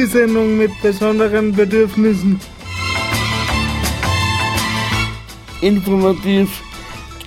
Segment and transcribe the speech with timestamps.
[0.00, 2.40] die Sendung mit besonderen Bedürfnissen.
[5.60, 6.62] Informativ,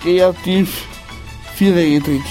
[0.02, 0.88] kreativ,
[1.54, 2.24] vierrädrig.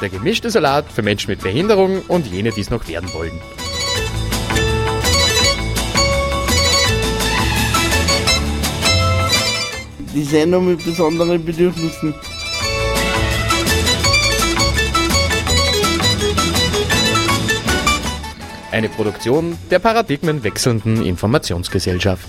[0.00, 3.40] Der gemischte Salat für Menschen mit Behinderung und jene, die es noch werden wollen.
[10.12, 12.12] Die Sendung mit besonderen Bedürfnissen.
[18.76, 22.28] Eine Produktion der paradigmenwechselnden Informationsgesellschaft.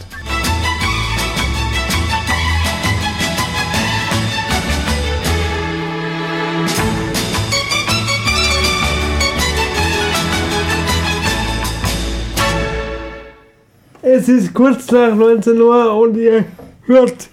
[14.01, 16.45] Es ist kurz nach 19 Uhr und ihr
[16.85, 17.27] hört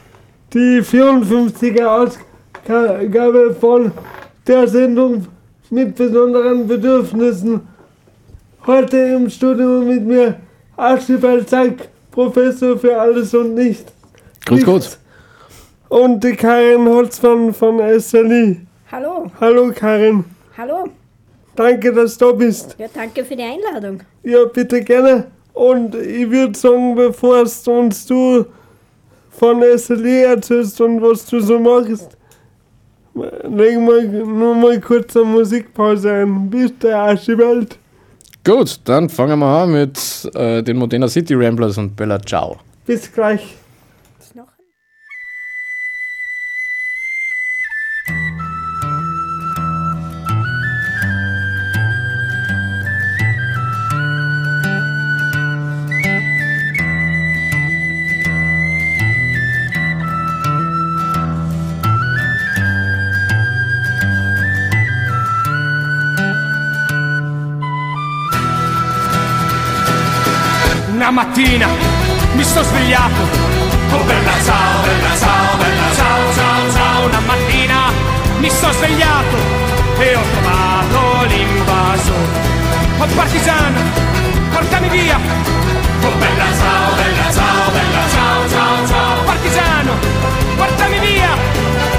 [0.53, 1.87] die 54er
[2.67, 3.93] Ausgabe von
[4.49, 5.29] der Sendung
[5.71, 7.74] mit besonderen Bedürfnissen.
[8.67, 10.37] Heute im Studio mit mir
[10.77, 13.93] Archibald Zack, Professor für alles und nichts.
[14.47, 14.99] Grüß Gott.
[15.89, 18.61] Und die Karin Holzmann von SLI.
[18.91, 20.25] Hallo, Hallo Karin,
[20.57, 20.89] hallo.
[21.57, 22.77] danke, dass du da bist.
[22.79, 24.01] Ja, danke für die Einladung.
[24.23, 25.27] Ja, bitte gerne.
[25.53, 28.47] Und ich würde sagen, bevor es uns du
[29.31, 32.17] von SLE erzählst und was du so machst,
[33.15, 36.49] legen wir nur mal kurz eine Musikpause ein.
[36.51, 37.79] Bitte, Archibald.
[38.45, 42.59] Gut, dann fangen wir an mit äh, den Modena City Ramblers und Bella Ciao.
[42.85, 43.57] Bis gleich.
[71.05, 71.69] Una mattina
[72.33, 73.21] mi sto svegliato.
[73.93, 77.05] Oh bella ciao, bella ciao, bella ciao, ciao, ciao.
[77.05, 77.93] Una mattina
[78.39, 79.37] mi sto svegliato
[79.99, 82.13] e ho trovato l'invaso.
[82.97, 83.81] Oh partigiano,
[84.51, 85.19] portami via.
[86.05, 89.25] Oh bella ciao, bella ciao, bella ciao, ciao, ciao.
[89.25, 89.93] Partigiano,
[90.57, 91.37] portami via.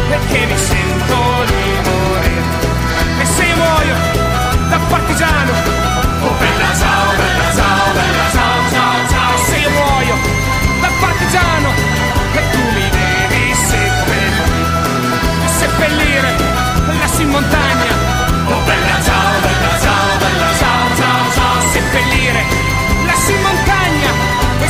[0.10, 3.22] Perché mi sento di morire.
[3.22, 3.96] E se io muoio
[4.68, 6.15] da partigiano.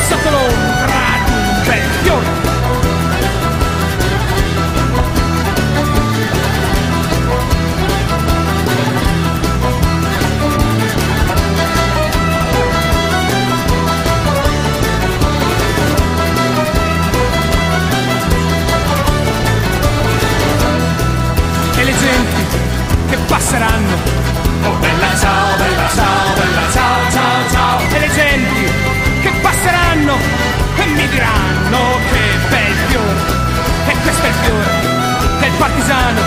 [0.05, 2.25] solo un bel fiore.
[21.77, 22.45] E le genti
[23.09, 24.14] che passeranno
[31.15, 33.21] diranno che bel fiore.
[33.87, 34.73] E questo è il fiore
[35.39, 36.21] del partigiano.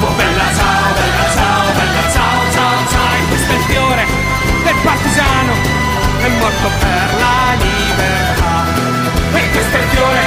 [0.00, 3.12] Oh bella ciao, bella ciao, bella ciao, ciao, ciao.
[3.16, 4.04] E questo è il fiore
[4.64, 5.52] del partigiano.
[6.20, 8.54] È morto per la libertà.
[9.32, 10.20] E questo è il fiore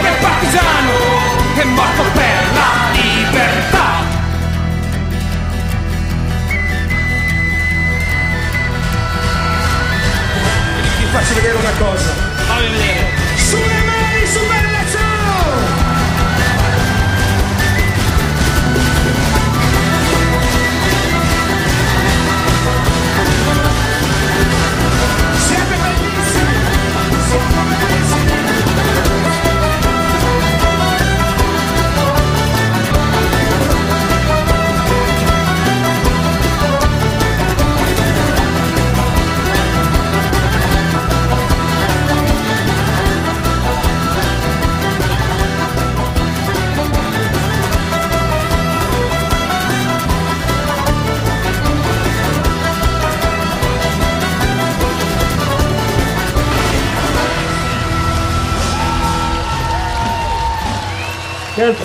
[0.00, 0.92] del partigiano.
[1.54, 3.92] È morto per la libertà.
[11.10, 12.23] Faccio vedere una cosa.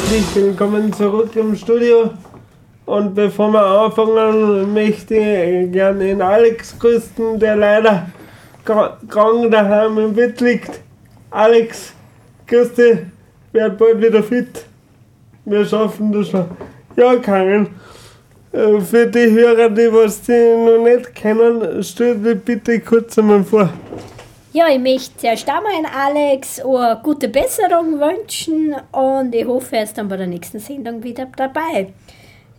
[0.09, 2.09] Herzlich willkommen zurück im Studio.
[2.87, 8.07] Und bevor wir anfangen, möchte ich gerne den Alex grüßen, der leider
[8.65, 10.81] krank daheim im Bett liegt.
[11.29, 11.93] Alex,
[12.47, 12.97] grüß dich,
[13.51, 14.65] werd bald wieder fit.
[15.45, 16.45] Wir schaffen das schon.
[16.95, 17.67] Ja, Karin,
[18.51, 23.43] Äh, Für die Hörer, die was die noch nicht kennen, stell dich bitte kurz einmal
[23.43, 23.69] vor.
[24.51, 29.83] Ja, ich möchte zuerst einmal an Alex eine gute Besserung wünschen und ich hoffe, er
[29.83, 31.93] ist dann bei der nächsten Sendung wieder dabei.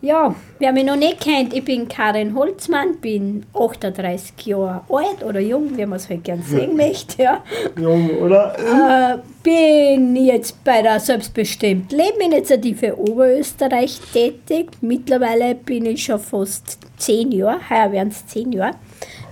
[0.02, 5.40] Ja, wer mich noch nicht kennt, ich bin Karin Holzmann, bin 38 Jahre alt oder
[5.40, 7.24] jung, wie man es halt gern sehen möchte.
[7.24, 7.42] Ja.
[7.76, 8.54] Jung, oder?
[8.56, 14.70] Äh, bin jetzt bei der Selbstbestimmt Leben Initiative Oberösterreich tätig.
[14.80, 18.76] Mittlerweile bin ich schon fast zehn Jahre, heuer werden es zehn Jahre,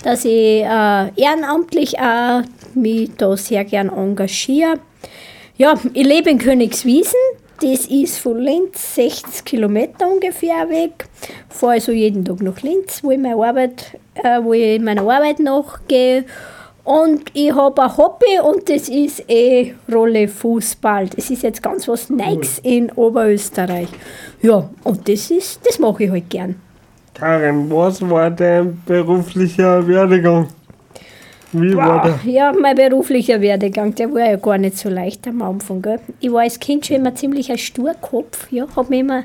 [0.08, 2.40] dass ich äh, ehrenamtlich auch
[2.72, 4.78] mich da sehr gern engagiere.
[5.58, 7.18] Ja, ich lebe in Königswiesen.
[7.60, 11.04] Das ist von Linz 60 Kilometer ungefähr weg.
[11.50, 15.40] Fahre also jeden Tag nach Linz, wo ich meine Arbeit, äh, wo ich meiner Arbeit
[15.40, 16.24] nachgehe.
[16.84, 21.08] Und ich habe ein Hobby und das ist eh Rolle Fußball.
[21.08, 23.88] Das ist jetzt ganz was Neues in Oberösterreich.
[24.40, 26.67] Ja, und das ist, das mache ich halt gern.
[27.18, 30.48] Karin, was war dein beruflicher Werdegang?
[31.52, 32.30] Wie war Boah, der?
[32.32, 35.80] ja, mein beruflicher Werdegang, der war ja gar nicht so leicht am Anfang.
[35.82, 35.98] Gell?
[36.20, 39.24] Ich war als Kind schon immer ziemlich ein Sturkopf, ja, habe mich immer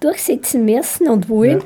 [0.00, 1.62] durchsetzen müssen und wollen.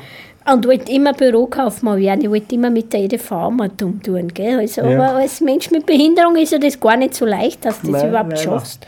[0.51, 2.23] Und wollte immer Bürokaufmann werden.
[2.23, 4.01] Ich wollte immer mit der EDV mal tun.
[4.33, 4.59] Gell?
[4.61, 4.95] Also, Ja.
[5.11, 8.01] Aber als Mensch mit Behinderung ist ja das gar nicht so leicht, dass du das
[8.01, 8.43] Nein, überhaupt leider.
[8.43, 8.87] schaffst.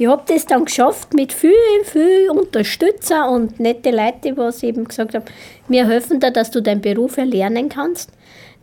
[0.00, 1.50] Ich habe das dann geschafft mit viel,
[1.82, 5.24] viel Unterstützer und nette Leute, die eben gesagt haben,
[5.66, 8.12] wir helfen dir, dass du deinen Beruf erlernen kannst.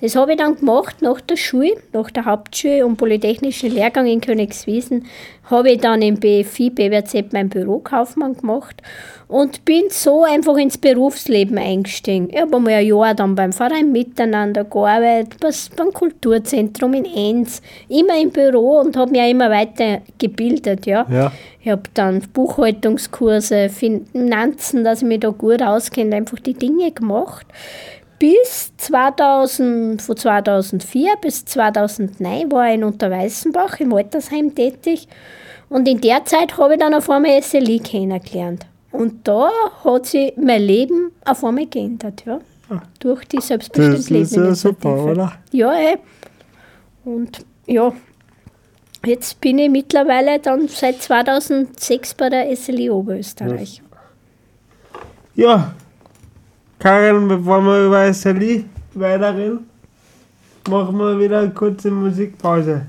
[0.02, 4.20] Das habe ich dann gemacht nach der Schule, nach der Hauptschule und Polytechnischen Lehrgang in
[4.20, 5.06] Königswiesen,
[5.50, 8.82] habe ich dann im BFI BWZ meinen Bürokaufmann gemacht
[9.28, 12.28] und bin so einfach ins Berufsleben eingestiegen.
[12.30, 17.62] Ich habe einmal ein Jahr dann beim Verein Miteinander gearbeitet, was- beim Kulturzentrum in Enns,
[17.88, 20.86] immer im Büro und habe mich auch immer weiter gebildet.
[20.88, 21.06] Ja.
[21.10, 21.32] Ja.
[21.62, 27.48] Ich habe dann Buchhaltungskurse, Finanzen, dass ich mich da gut auskenne, einfach die Dinge gemacht.
[28.18, 35.08] Bis 2000, von 2004 bis 2009 war ich in Unterweißenbach im Altersheim tätig.
[35.70, 38.66] Und in der Zeit habe ich dann auf einmal SLI kennengelernt.
[38.92, 39.50] Und da
[39.84, 42.40] hat sich mein Leben auf einmal geändert, ja.
[43.00, 45.34] Durch die Das selbstbestimmte ist ja super, oder?
[45.52, 45.98] Ja, eh.
[47.04, 47.94] Und ja,
[49.06, 53.82] jetzt bin ich mittlerweile dann seit 2006 bei der SLI Oberösterreich.
[55.36, 55.76] Ja,
[56.80, 59.60] Karin, bevor wir über SLI weiterreden,
[60.70, 62.86] machen wir wieder eine kurze Musikpause.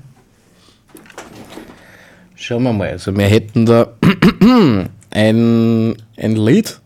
[2.35, 2.89] Schauen wir mal.
[2.89, 3.87] Also wir hätten da
[5.11, 6.79] ein, ein Lied,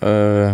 [0.00, 0.52] äh,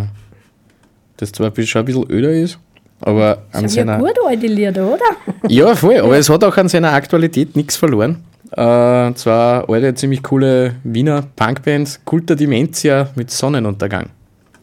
[1.17, 2.59] das zwar schon ein bisschen öder ist,
[2.99, 3.97] aber an ja seiner.
[3.97, 5.05] gut alte Lieder, oder?
[5.47, 8.23] Ja, voll, aber es hat auch an seiner Aktualität nichts verloren.
[8.51, 14.09] Äh, und zwar alte, ziemlich coole Wiener Punkband, Kulta Dementia mit Sonnenuntergang.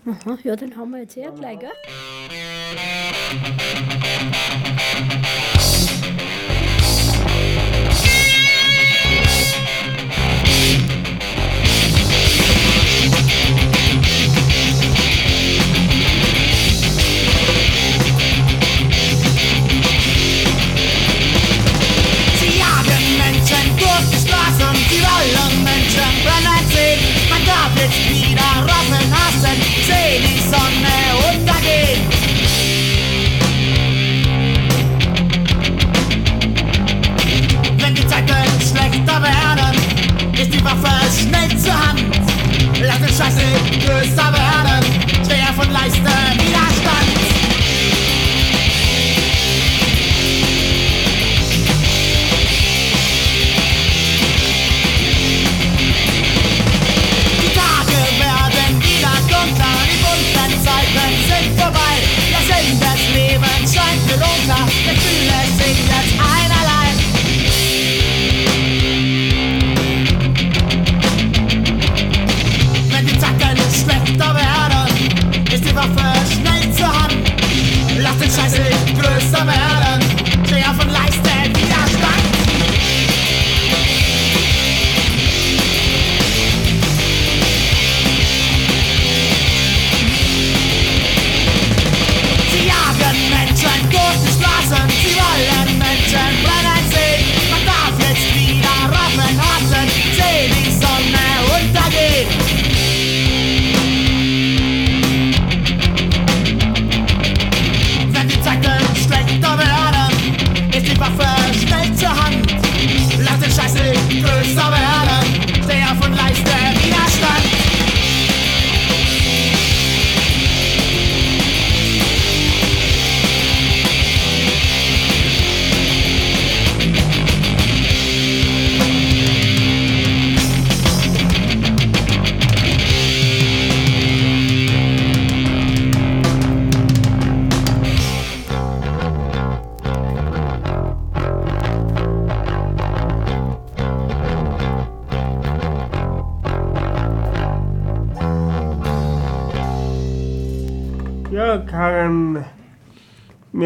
[0.08, 1.70] Aha, ja, den haben wir jetzt eh gleich, gell?
[22.40, 25.57] Sie jagen Menschen durch die Straßen, sie wollen.
[27.76, 29.56] Jetzt wieder Rassen hassen,
[29.86, 30.96] seh die Sonne
[31.30, 32.00] untergehen.
[37.78, 39.76] Wenn die Zeiten schlechter werden,
[40.32, 42.00] ist die Waffe schnell zur Hand.
[42.80, 43.42] Lass den Scheiße
[43.84, 44.84] größer werden,
[45.24, 46.67] schwer von leisten Widerstand.
[64.48, 64.87] not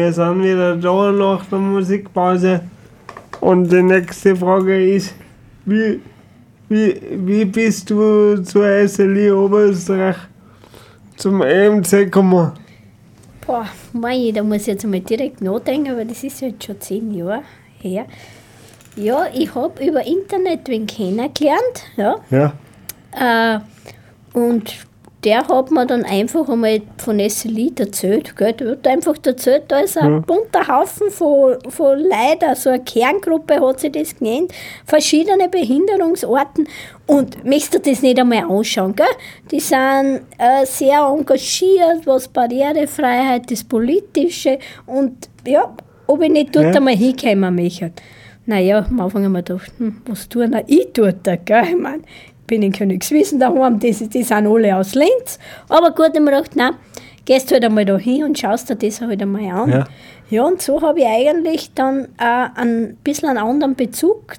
[0.03, 2.61] wir sind wieder da nach der Musikpause.
[3.39, 5.15] Und die nächste Frage ist,
[5.65, 6.01] wie,
[6.67, 10.17] wie, wie bist du zur SLI Oberösterreich
[11.15, 12.51] zum EMC gekommen?
[13.45, 17.13] Boah, mei, da muss ich jetzt mal direkt nachdenken, weil das ist jetzt schon zehn
[17.13, 17.43] Jahre
[17.79, 18.05] her.
[18.95, 22.15] Ja, ich habe über Internet wen kennengelernt, ja.
[22.29, 22.53] Ja.
[23.15, 23.59] Äh,
[24.33, 24.75] und
[25.23, 28.35] der hat mir dann einfach einmal von SLI erzählt.
[28.35, 28.53] Gell?
[28.53, 30.19] Der hat einfach erzählt, da ist ein Ja.
[30.19, 34.51] bunter Haufen von, von Leuten, also eine Kerngruppe hat sie das genannt,
[34.85, 36.67] verschiedene Behinderungsarten.
[37.07, 38.95] Und möchtest du das nicht einmal anschauen?
[38.95, 39.05] Gell?
[39.51, 45.73] Die sind äh, sehr engagiert, was Barrierefreiheit, das Politische und ja,
[46.07, 46.71] ob ich nicht dort Ja.
[46.73, 47.91] einmal hinkommen möchte.
[48.45, 51.23] Naja, am Anfang haben wir gedacht, hm, was tun ich dort?
[51.45, 51.63] Gell?
[51.69, 55.39] Ich mein, ich bin in Königswiesen daheim, die, die sind alle aus Linz.
[55.69, 56.75] Aber gut, ich mir gedacht, nein,
[57.25, 59.71] gehst halt einmal da hin und schaust dir das halt einmal an.
[59.71, 59.83] Ja.
[60.29, 64.35] Ja, und so habe ich eigentlich dann auch ein bisschen einen anderen Bezug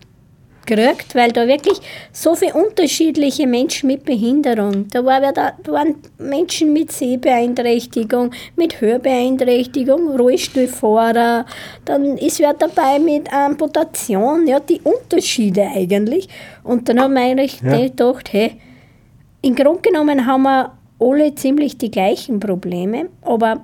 [0.66, 1.80] gekriegt, weil da wirklich
[2.12, 10.16] so viele unterschiedliche Menschen mit Behinderung, da, war, da waren Menschen mit Sehbeeinträchtigung, mit Hörbeeinträchtigung,
[10.16, 11.47] Rollstuhlfahrer,
[11.85, 16.28] dann ist wer dabei mit Amputation, ja, die Unterschiede eigentlich.
[16.62, 17.76] Und dann haben wir eigentlich Ja.
[17.78, 18.52] gedacht, hey,
[19.42, 23.61] im Grunde genommen haben wir alle ziemlich die gleichen Probleme, aber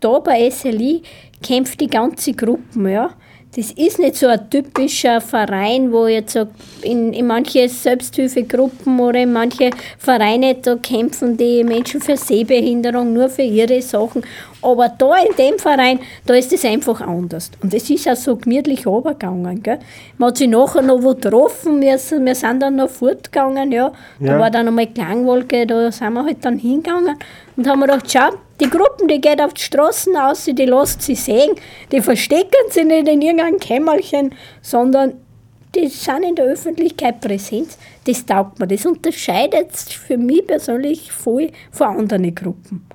[0.00, 1.02] da bei SLI
[1.42, 3.10] kämpft die ganze Gruppe, ja.
[3.54, 6.46] Das ist nicht so ein typischer Verein, wo jetzt so
[6.80, 9.68] in, in manche Selbsthilfegruppen oder in manche
[9.98, 14.22] Vereine, da kämpfen die Menschen für Sehbehinderung nur für ihre Sachen.
[14.62, 17.50] Aber da in dem Verein, da ist es einfach anders.
[17.62, 19.62] Und es ist auch so gemütlich runtergegangen.
[19.62, 19.80] Gell?
[20.18, 23.72] Man hat sich nachher noch wo getroffen, wir, sind- wir sind dann noch fortgegangen.
[23.72, 23.92] Ja.
[24.20, 24.38] Da Ja.
[24.38, 27.16] war dann einmal Klangwolke, da sind wir halt dann hingegangen
[27.56, 31.16] und haben gedacht, schau, die Gruppen, die geht auf die Straßen aus, die lässt sie
[31.16, 31.50] sehen,
[31.90, 35.14] die verstecken sie nicht in irgendeinem Kämmerchen, sondern
[35.74, 37.70] die sind in der Öffentlichkeit präsent.
[38.06, 38.66] Das taugt mir.
[38.68, 42.86] Das unterscheidet für mich persönlich voll von anderen Gruppen.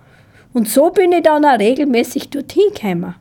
[0.58, 3.14] Und so bin ich dann auch regelmäßig dorthin gekommen.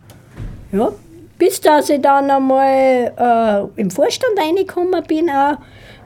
[0.72, 0.90] Ja,
[1.38, 3.12] bis dass ich dann einmal
[3.76, 5.58] äh, im Vorstand reingekommen bin, auch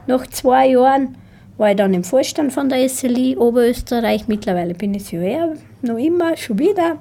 [0.07, 1.15] nach zwei Jahren,
[1.57, 4.27] war ich dann im Vorstand von der SLI Oberösterreich.
[4.27, 5.39] Mittlerweile bin ich ja eh
[5.81, 6.97] noch immer, schon wieder.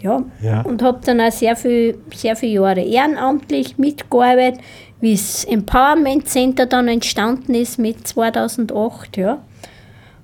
[0.00, 0.60] Ja, Ja.
[0.62, 4.60] und habe dann auch sehr, viel, sehr viele Jahre ehrenamtlich mitgearbeitet,
[5.00, 9.16] wie das Empowerment Center dann entstanden ist mit 2008.
[9.16, 9.38] Ja.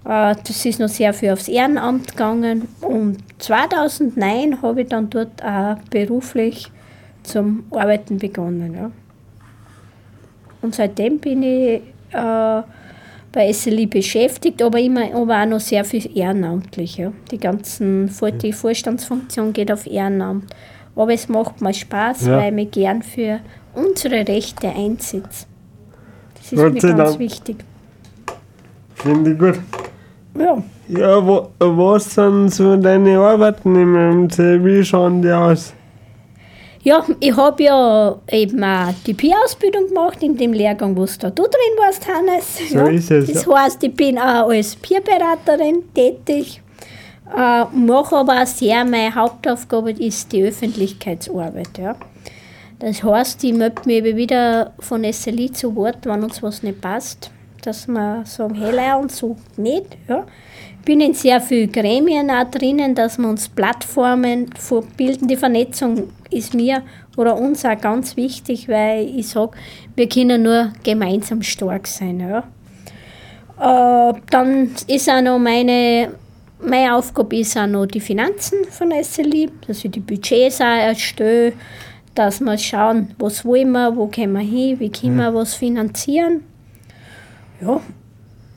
[0.04, 2.68] Äh, Das ist noch sehr viel aufs Ehrenamt gegangen.
[2.80, 6.70] Und 2009 habe ich dann dort auch beruflich
[7.22, 8.74] zum Arbeiten begonnen.
[8.74, 8.90] Ja.
[10.62, 11.80] Und seitdem bin ich
[12.12, 12.62] äh,
[13.32, 16.96] bei SLI beschäftigt, aber immer aber auch noch sehr viel ehrenamtlich.
[16.98, 17.12] Ja.
[17.30, 18.10] Die ganzen
[18.42, 20.44] die Vorstandsfunktion geht auf Ehrenamt.
[20.96, 22.38] Aber es macht mir Spaß, Ja.
[22.38, 23.40] weil ich mich gern für
[23.74, 25.46] unsere Rechte einsetze.
[26.34, 27.18] Das ist Gott mir ganz Dank.
[27.18, 27.56] wichtig.
[28.94, 29.58] Finde ich gut.
[30.38, 30.62] Ja.
[30.88, 34.62] Ja, wo, was sind so deine Arbeiten im MC?
[34.64, 35.72] Wie schauen die aus?
[36.82, 41.42] Ja, ich habe ja eben auch die Peer-Ausbildung gemacht in dem Lehrgang, wo da du
[41.44, 42.58] drin warst, Hannes.
[42.70, 42.86] So ja.
[42.88, 43.58] ist es, Das ja.
[43.58, 46.60] heißt, ich bin auch als Peerberaterin tätig,
[47.34, 51.78] äh, mache aber auch sehr, meine Hauptaufgabe ist die Öffentlichkeitsarbeit.
[51.78, 51.96] Ja.
[52.80, 56.82] Das heißt, ich möchte mich eben wieder von SLI zu Wort, wenn uns was nicht
[56.82, 57.30] passt,
[57.66, 59.96] dass wir sagen, hey, und so nicht.
[60.08, 60.26] Ja.
[60.80, 64.50] Ich bin in sehr vielen Gremien auch drinnen, dass wir uns Plattformen
[64.96, 65.28] bilden.
[65.28, 66.82] Die Vernetzung ist mir
[67.16, 69.52] oder uns auch ganz wichtig, weil ich sage,
[69.96, 72.20] wir können nur gemeinsam stark sein.
[72.20, 72.44] Ja.
[73.60, 76.10] Äh, dann ist auch noch meine,
[76.60, 81.52] meine Aufgabe ist auch noch die Finanzen von SLI, dass ich die Budgets auch erstelle,
[82.14, 86.42] dass wir schauen, was wollen wir, wo können wir hin, wie können wir was finanzieren.
[87.64, 87.80] Ja,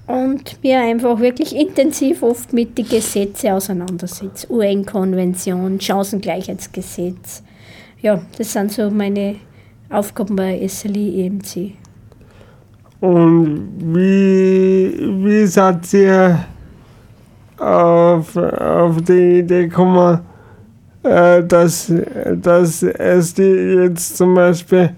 [0.08, 4.48] und mir einfach wirklich intensiv oft mit den Gesetzen auseinandersetzen.
[4.50, 7.44] UN-Konvention, Chancengleichheitsgesetz.
[8.02, 9.36] Ja, das sind so meine
[9.90, 11.74] Aufgaben bei SLI EMC.
[13.02, 16.46] Und wie, wie seid ihr
[17.58, 20.20] auf, auf die Idee gekommen,
[21.04, 21.94] äh, dass,
[22.36, 24.92] dass es jetzt zum Beispiel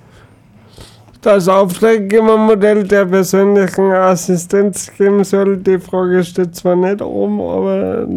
[1.22, 5.58] das Auftraggebermodell der persönlichen Assistenz geben soll?
[5.58, 8.08] Die Frage steht zwar nicht oben, aber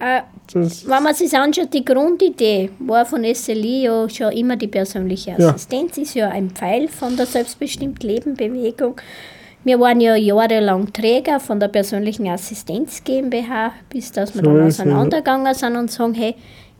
[0.00, 0.88] Äh, das.
[0.88, 5.50] Wenn man sich anschaut, die Grundidee war von SLI ja schon immer die persönliche Ja.
[5.50, 9.00] Assistenz, ist ja ein Pfeil von der selbstbestimmt Leben Bewegung.
[9.64, 14.58] Wir waren ja jahrelang Träger von der persönlichen Assistenz GmbH, bis dass wir So dann
[14.60, 14.66] ja.
[14.66, 16.36] auseinandergegangen sind und sagen, hey,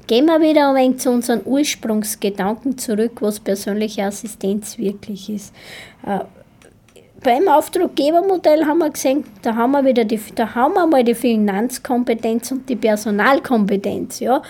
[0.08, 5.54] gehen wir wieder ein wenig zu unseren Ursprungsgedanken zurück, was persönliche Assistenz wirklich ist.
[6.04, 6.20] Äh,
[7.22, 11.14] beim Auftraggebermodell haben wir gesehen, da haben wir wieder die, da haben wir mal die
[11.16, 14.40] Finanzkompetenz und die Personalkompetenz, ja,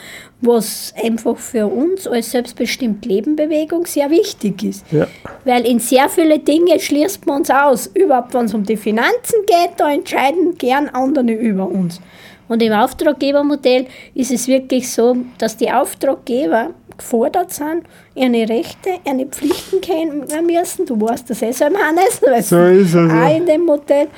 [0.43, 4.85] was einfach für uns als selbstbestimmt Lebenbewegung sehr wichtig ist.
[4.93, 5.07] Ja.
[5.45, 7.87] Weil in sehr viele Dinge schließt man uns aus.
[7.95, 12.01] Überhaupt, wenn es um die Finanzen geht, da entscheiden gern andere über uns.
[12.49, 19.27] Und im Auftraggebermodell ist es wirklich so, dass die Auftraggeber gefordert sind, ihre Rechte, ihre
[19.27, 20.87] Pflichten kennen müssen.
[20.87, 23.29] Du weißt das eh so, Hannes, weil So ist es, auch ja.
[23.37, 24.09] in dem Modell.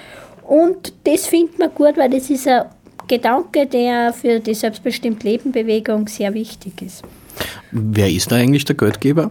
[0.45, 2.65] Und das findet man gut, weil das ist ein
[3.07, 7.03] Gedanke, der für die selbstbestimmt Leben-Bewegung sehr wichtig ist.
[7.71, 9.31] Wer ist da eigentlich der Geldgeber?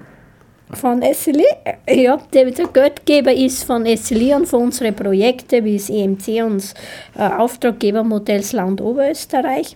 [0.73, 1.45] Von SLI?
[1.89, 6.73] Ja, der, Geldgeber ist von SLI und von unseren Projekten wie das EMC und
[7.17, 9.75] äh, Auftraggebermodells Land Oberösterreich.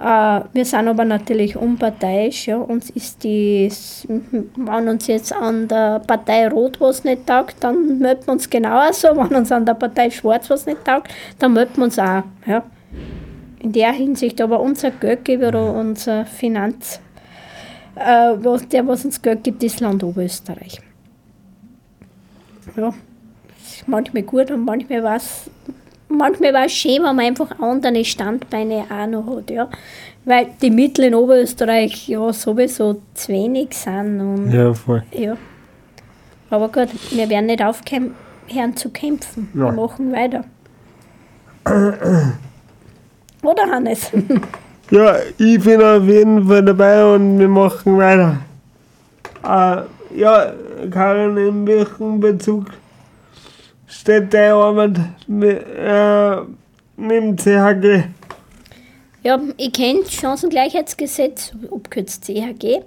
[0.00, 2.48] Äh, wir sind aber natürlich unparteiisch.
[2.48, 2.58] Ja.
[2.58, 3.70] Uns ist die,
[4.08, 9.08] wenn uns jetzt an der Partei Rot was nicht taugt, dann melden wir uns genauso.
[9.16, 12.22] Wenn uns an der Partei Schwarz was nicht taugt, dann melden wir uns auch.
[12.46, 12.64] Ja.
[13.60, 17.00] In der Hinsicht, aber unser Geldgeber unser Finanz,
[17.98, 20.80] äh, was, der, was uns Geld gibt, ist Land Oberösterreich.
[22.76, 22.92] Ja,
[23.86, 25.50] manchmal gut und manchmal war es
[26.08, 29.50] manchmal war es schön, wenn man einfach andere Standbeine auch noch hat.
[29.50, 29.68] Ja.
[30.24, 34.20] Weil die Mittel in Oberösterreich ja sowieso zu wenig sind.
[34.20, 35.02] Und, Ja, voll.
[35.12, 35.36] ja.
[36.50, 38.14] Aber gut, wir werden nicht aufhören
[38.76, 39.48] zu kämpfen.
[39.52, 39.72] Wir Ja.
[39.72, 40.44] machen weiter.
[43.42, 44.10] Oder Hannes?
[44.90, 48.38] Ja, ich bin auf jeden Fall dabei und wir machen weiter.
[49.44, 50.52] Äh, ja,
[50.90, 52.68] Karin, in welchem Bezug
[53.86, 56.36] steht deine Arbeit mit, äh,
[56.96, 58.04] mit dem CHG?
[59.22, 62.80] Ja, ich kenne das Chancengleichheitsgesetz, abkürzt CHG, äh,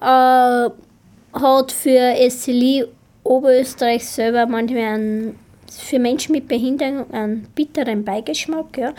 [0.00, 2.84] hat für SCLI
[3.24, 5.38] Oberösterreich selber manchmal einen,
[5.76, 8.92] für Menschen mit Behinderung einen bitteren Beigeschmack, ja,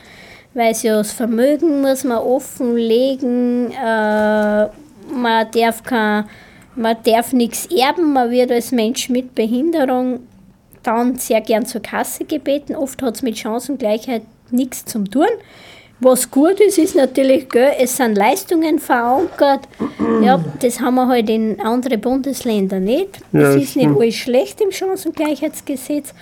[0.53, 4.67] weil ja das Vermögen muss man offenlegen, äh,
[5.13, 6.25] man darf kein,
[6.75, 10.21] man darf nichts erben, man wird als Mensch mit Behinderung
[10.83, 12.75] dann sehr gern zur Kasse gebeten.
[12.75, 15.27] Oft hat es mit Chancengleichheit nichts zu tun.
[15.99, 19.61] Was gut ist, ist natürlich, gell, es sind Leistungen verankert.
[20.21, 23.19] Ja, das haben wir halt in anderen Bundesländern nicht.
[23.31, 26.13] Ja, Es das ist nicht alles schlecht im Chancengleichheitsgesetz.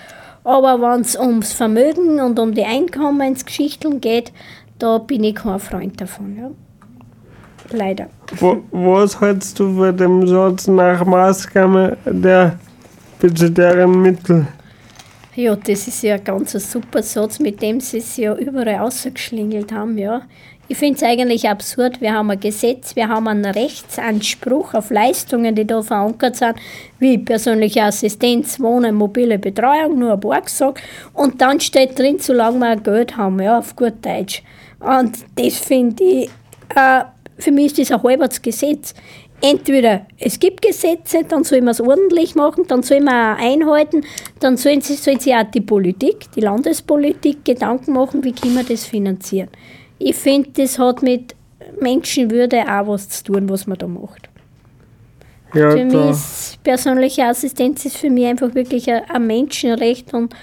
[0.44, 4.32] Aber wenn es ums Vermögen und um die Einkommensgeschichten geht,
[4.78, 6.36] da bin ich kein Freund davon.
[6.36, 6.50] Ja.
[7.70, 8.06] Leider.
[8.38, 12.58] Wo, was hältst du von dem Satz nach Maßgabe der
[13.20, 14.46] budgetären Mittel?
[15.34, 18.80] Ja, das ist ja ein ganz ein super Satz, mit dem sie es ja überall
[18.80, 19.96] ausgeschlingelt haben.
[19.96, 20.22] Ja.
[20.68, 22.02] Ich finde es eigentlich absurd.
[22.02, 26.56] Wir haben ein Gesetz, wir haben einen Rechtsanspruch auf Leistungen, die da verankert sind,
[26.98, 30.82] wie persönliche Assistenz, Wohnen, mobile Betreuung, nur ein paar gesagt.
[31.14, 34.42] Und dann steht drin, solange wir Geld haben, ja, auf gut Deutsch.
[34.80, 36.30] Und das finde ich,
[36.76, 37.04] äh,
[37.38, 38.94] für mich ist das ein halbes Gesetz.
[39.44, 44.04] Entweder es gibt Gesetze, dann soll man es ordentlich machen, dann soll man auch einhalten,
[44.38, 48.62] dann sollen sie, soll sich auch die Politik, die Landespolitik Gedanken machen, wie können wir
[48.62, 49.48] das finanzieren.
[49.98, 51.34] Ich finde, das hat mit
[51.80, 54.28] Menschenwürde auch was zu tun, was man da macht.
[55.54, 60.34] Ja, Für mich ist persönliche Assistenz ist für mich einfach wirklich ein, ein Menschenrecht und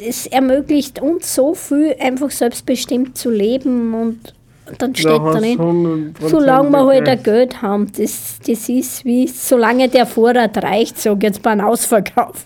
[0.00, 4.34] es ermöglicht uns so viel, einfach selbstbestimmt zu leben und
[4.78, 7.22] dann steht da 100% solange wir halt ein.
[7.22, 12.44] Geld haben, das, das ist wie, solange der Vorrat reicht, sag ich jetzt beim Ausverkauf.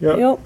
[0.00, 0.16] Ja.
[0.16, 0.38] Ja.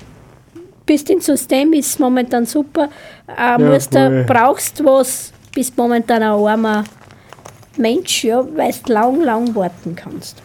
[0.87, 2.89] Bist im System, ist momentan super.
[3.27, 4.25] Äh, musst voll.
[4.25, 6.85] du, brauchst was, bist momentan ein armer
[7.77, 10.43] Mensch, ja, weil du lang, lang warten kannst.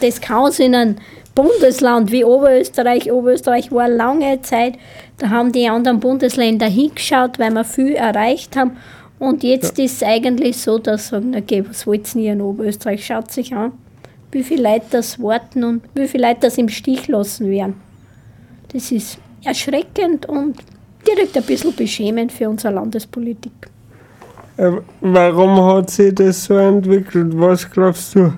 [0.00, 0.96] Das kann es in einem
[1.34, 3.10] Bundesland wie Oberösterreich.
[3.10, 4.74] Oberösterreich war lange Zeit,
[5.18, 8.76] da haben die anderen Bundesländer hingeschaut, weil wir viel erreicht haben.
[9.22, 13.06] Und jetzt ist es eigentlich so, dass sagen, okay, was wollt ihr in Oberösterreich?
[13.06, 13.70] Schaut sich an,
[14.32, 17.74] wie viele Leute das warten und wie viele Leute das im Stich lassen werden.
[18.72, 20.56] Das ist erschreckend und
[21.06, 23.52] direkt ein bisschen beschämend für unsere Landespolitik.
[24.56, 27.30] Äh, Warum hat sich das so entwickelt?
[27.38, 28.32] Was glaubst du?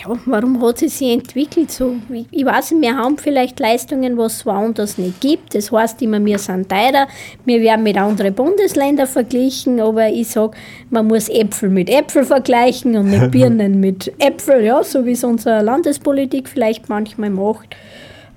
[0.00, 1.96] Ja, warum hat sie sich entwickelt so?
[2.30, 5.56] Ich, weiß nicht, wir haben vielleicht Leistungen, was es woanders nicht gibt.
[5.56, 7.08] Das heißt immer, wir sind teurer,
[7.44, 10.56] wir werden mit anderen Bundesländern verglichen, aber ich sage,
[10.90, 15.24] man muss Äpfel mit Äpfel vergleichen und nicht Birnen mit Äpfel, ja, so wie es
[15.24, 17.74] unsere Landespolitik vielleicht manchmal macht.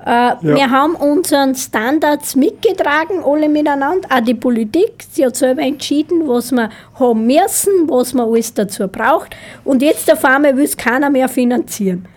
[0.05, 5.05] Äh, Wir haben unseren Standards mitgetragen, alle miteinander, auch die Politik.
[5.11, 9.35] Sie hat selber entschieden, was wir haben müssen, was man alles dazu braucht.
[9.63, 12.07] Und jetzt auf einmal will es keiner mehr finanzieren.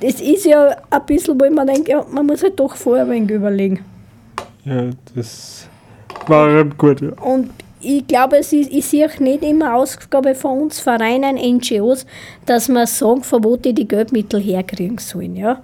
[0.00, 3.04] Das ist ja ein bisschen, wo ich mir denke, ja, man muss halt doch vorher
[3.04, 3.84] ein wenig überlegen.
[4.64, 5.68] Ja, das
[6.26, 7.10] war gut, ja.
[7.20, 7.50] Und
[7.80, 12.06] ich glaube, es ist, ich sehe nicht immer Ausgabe von uns Vereinen, NGOs,
[12.46, 15.34] dass wir sagen, von wo die die Geldmittel herkriegen sollen.
[15.34, 15.62] Ja?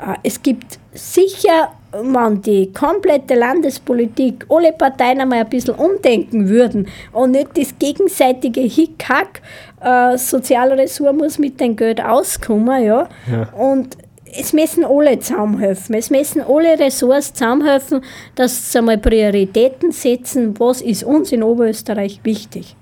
[0.00, 6.88] Äh, Es gibt sicher, wenn die komplette Landespolitik, alle Parteien einmal ein bisschen umdenken würden
[7.12, 9.42] und nicht das gegenseitige Hickhack,
[9.80, 13.08] äh, soziale Ressort muss mit dem Geld auskommen, ja.
[13.30, 13.48] Ja.
[13.56, 13.96] Und
[14.38, 15.96] es müssen alle zusammenhelfen.
[15.96, 18.00] Es müssen alle Ressorts zusammenhelfen,
[18.36, 22.76] dass sie einmal Prioritäten setzen, was ist uns in Oberösterreich wichtig.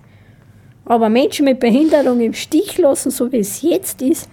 [0.85, 4.29] Aber Menschen mit Behinderung im Stich lassen, so wie es jetzt ist,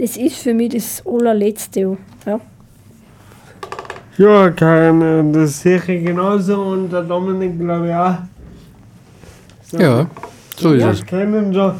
[0.00, 1.96] das ist für mich das allerletzte.
[2.26, 2.40] Ja.
[4.16, 8.16] Ja, äh, das sehe ich genauso und der Dominik glaube ich auch.
[9.62, 10.06] So, Ja,
[10.56, 11.06] so ist Wir es.
[11.06, 11.74] kennen schon.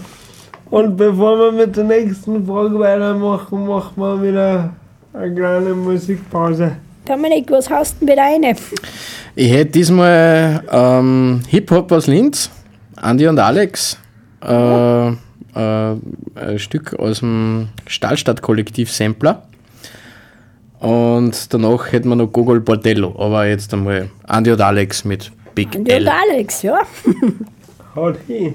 [0.71, 4.71] Und bevor wir mit der nächsten Frage weitermachen, machen wir wieder
[5.13, 6.77] eine kleine Musikpause.
[7.05, 8.55] Dominik, was hast du denn wieder eine?
[9.35, 12.51] Ich hätte diesmal ähm, Hip-Hop aus Linz,
[12.97, 13.99] Andi und Alex,
[14.43, 15.13] äh,
[15.55, 15.95] äh,
[16.41, 19.43] ein Stück aus dem Stahlstadt-Kollektiv Sampler.
[20.79, 25.75] Und danach hätten wir noch Gogol Bordello, aber jetzt einmal Andi und Alex mit Big
[25.75, 26.09] Und L.
[26.09, 26.81] Alex, ja.
[27.95, 28.55] Haut hin.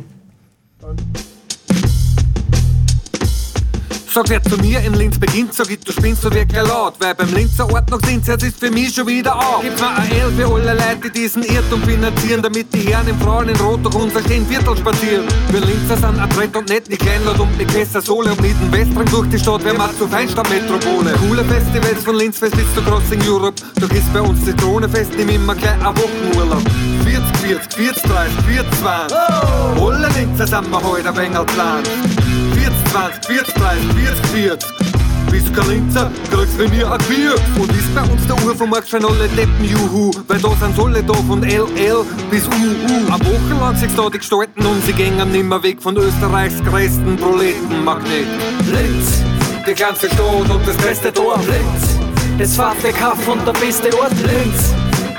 [4.15, 6.93] Sag wer zu mir in Linz beginnt, sag ich, du spinnst so wirklich laut.
[6.99, 9.61] Weil beim Linzer Ordnungsdienst ist für mich schon wieder auf.
[9.61, 13.19] Gib mir ein L für alle Leute, die diesen Irrtum finanzieren, damit die Herren im
[13.19, 15.25] Frauen in Rot durch unser Steinviertel spazieren.
[15.49, 18.71] Wir Linzer sind adrett und nett, nicht kleinlaut und mit Messer Sohle und mit dem
[18.71, 21.11] Westrang durch die Stadt, wer macht zu Feinstadt-Metropole.
[21.27, 25.29] Coole Festivals von Linzfest bis zu Crossing Europe, doch ist bei uns das Kronefest nicht
[25.29, 26.63] immer gleich ein Wochenurlaub.
[27.03, 29.17] 40, 40, 40, 30, 40, 20.
[29.77, 31.83] Alle Linzer sind wir heute ein wenig plan.
[32.95, 34.95] 40, 20, 40, 30, 40, 40.
[35.29, 37.35] Bist kein Linzer, kriegst von mir ein Bier.
[37.59, 40.11] Und ist bei uns der Urvermarkt schon alle Deppen, juhu.
[40.29, 43.13] Weil da sind alle da von LL bis UU.
[43.13, 47.17] Eine Woche lang sich da die gestalten und sie gängen nimmer weg von Österreichs größten
[47.17, 48.27] Proletenmagnet.
[48.71, 49.23] Linz,
[49.67, 51.45] die ganze Stadt und das beste Dorf.
[51.47, 51.99] Linz,
[52.37, 54.15] das Fahrtweghaft und der beste Ort.
[54.21, 54.73] Linz,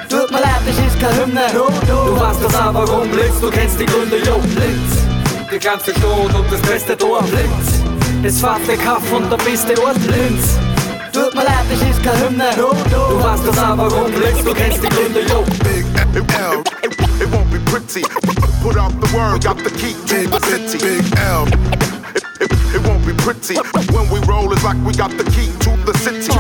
[0.08, 1.46] tut mir leid, das ist keine Hymne.
[1.52, 4.40] Du weißt das aber, warum Linz, du kennst die Gründe, jo.
[4.54, 5.05] Linz,
[5.54, 7.24] ganze Stadt und das beste Dorf.
[7.30, 7.82] Linz,
[8.22, 9.96] das Fahrtweghaft und der beste Ort.
[10.06, 10.58] Linz,
[11.12, 12.50] tut mir leid, ist keine Hymne.
[12.56, 15.44] Du weißt das aber, Linz, du kennst die Gründe, jo.
[15.62, 16.62] Big L.
[17.20, 18.02] It won't be pretty.
[18.62, 20.78] Put out the word, got the key to the city.
[20.78, 21.46] Big L.
[23.26, 23.56] pretty.
[23.92, 26.30] When we roll, it's like we got the key to the city.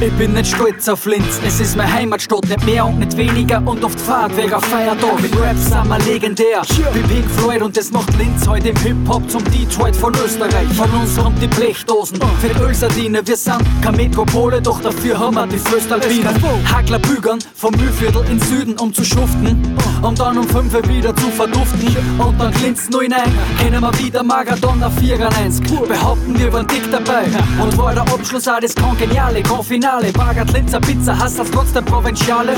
[0.00, 3.62] Ich bin nicht stolz auf Linz, es ist meine Heimatstadt, nicht mehr und nicht weniger
[3.64, 5.22] und oft Fahrtweg auf Feiertag.
[5.22, 9.30] Mit Rap sind wir legendär, wie Pink Floyd und das macht Linz heute im Hip-Hop
[9.30, 10.66] zum Detroit von Österreich.
[10.76, 15.36] Von uns kommt die Blechdosen, für die Ölsardine, wir sind keine Metropole, doch dafür haben
[15.36, 16.34] wir die Föstalpine.
[16.64, 21.14] Hackler bügern vom Mühlviertel in Süden, um zu schuften und dann um 5 Uhr wieder
[21.14, 21.96] zu verduften.
[22.18, 25.62] Und dann glänzt nur hinein, kennen wir wieder Maradona 94.
[25.86, 27.24] Behaupten wir waren dick dabei
[27.60, 30.12] und war der Abschluss auch das Kongeniale, Konfinale.
[30.12, 32.54] Bagert Linzer Pizza, hast das trotzdem Provinziale.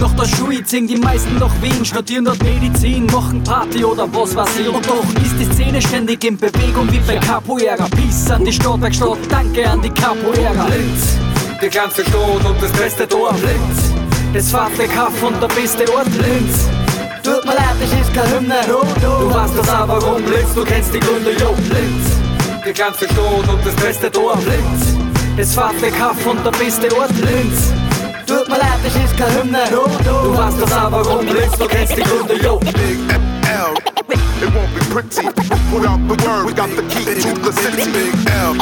[0.00, 4.34] Nach der Schule ziehen die meisten nach Wien, studieren dort Medizin, machen Party oder was
[4.34, 4.68] weiß ich.
[4.68, 7.86] Und doch ist die Szene ständig in Bewegung wie bei Capoeira.
[7.96, 10.66] Peace an die Stadtwerkstatt, danke an die Capoeira.
[10.68, 11.16] Linz,
[11.62, 13.36] die ganze Stadt und das beste Dorf.
[13.42, 13.92] Linz,
[14.32, 16.68] Das Fahrtweghaft und der beste Ort Linz.
[17.22, 18.60] tut mir leid, das ist keine Hymne.
[19.00, 21.54] Du weißt das aber, warum Linz, du kennst die Gründe, jo.
[21.70, 22.25] Linz,
[22.66, 24.44] die ganze Stadt und das beste Dorf.
[24.44, 24.96] Linz,
[25.36, 27.72] Das Fahrtweghaft und der beste Ort Linz.
[28.26, 29.58] tut mir leid, das ist keine Hymne.
[29.70, 32.60] Du weißt das aber, warum Linz, du kennst die Gründe, jo.
[34.38, 35.28] It won't be pretty.
[35.68, 37.84] Put out the word, we got the key to the city.
[37.92, 38.56] Big L.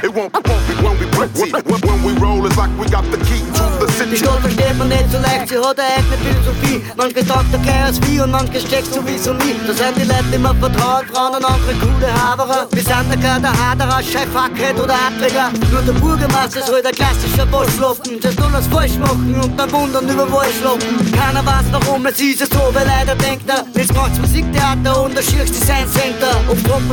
[0.00, 1.52] It won't, won't be, won't be pretty.
[1.52, 4.16] When, when we roll, it's like we got the key to the Die city.
[4.16, 6.80] Stadt versteht man nicht so leicht, sie hat eine eigene Philosophie.
[6.96, 9.56] Manche sagt der Chaos wie und manche steckt sowieso nie.
[9.66, 12.68] Da sind die Leute immer vertraut, Frauen und andere coole Haberer.
[12.70, 15.50] Wir sind der Haderer, Schei Fuckhead oder Abträger.
[15.70, 18.20] Nur der Bürgermeister ist halt ein klassischer Bosslocken.
[18.20, 21.12] Das tun alles falsch machen und dann wundern über Wahlschlappen.
[21.12, 25.14] Keiner weiß warum, es ist ja so, weil leider denkt er, jetzt macht's Musiktheater und
[25.14, 26.36] der Design Center.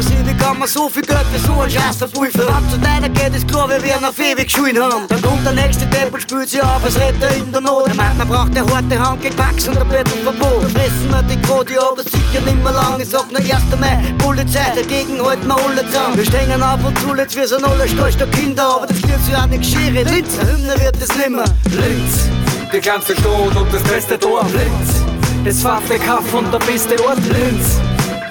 [0.01, 2.47] Sich, wie kann man so viel Geld für so einen Scheiß verpulvern?
[2.47, 5.07] Wenn so weitergeht, ist klar, wir werden auf ewig Schulen haben.
[5.07, 7.87] Dann kommt der nächste und spült sich auf als Retter in der Not.
[7.87, 10.71] Der Mann, man braucht eine harte Hand gegen Wachs und ein bisschen Verbot.
[10.71, 12.99] Fressen wir die Quote, aber sicher nicht mehr lang.
[12.99, 13.49] Ich sag nur 1.
[13.79, 16.17] Mai, Polizei, dagegen halten wir alle zusammen.
[16.17, 19.21] Wir stehen auf und zu, jetzt wir sind alle stolz der Kinder, aber das wird
[19.23, 19.93] sich auch nicht geschehen.
[19.93, 21.45] Linz, eine Hymne wird es nimmer.
[21.69, 22.27] Linz,
[22.73, 24.51] die kleinste Stadt und das beste Dorf.
[24.51, 25.03] Linz,
[25.45, 25.99] das Pfaffe
[26.33, 27.19] und der beste Ort.
[27.27, 27.79] Linz,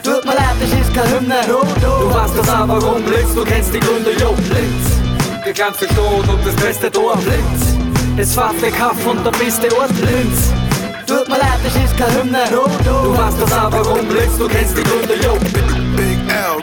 [0.02, 1.36] Tut mir leid, das ist keine Hymne.
[1.46, 3.04] du weißt das auch warum.
[3.06, 4.30] Linz, du kennst die Gründe, jo.
[4.52, 4.98] Linz,
[5.46, 7.24] die kleinste Stadt und das beste Dorf.
[7.24, 7.76] Linz,
[8.16, 9.90] das Pfaffe und der beste Ort.
[10.00, 10.52] Linz,
[11.06, 12.44] Tut mir leid, das ist keine Hymne.
[12.50, 14.08] du weißt das auch warum.
[14.08, 15.34] Linz, du kennst die Gründe, jo.
[15.96, 16.58] Big L.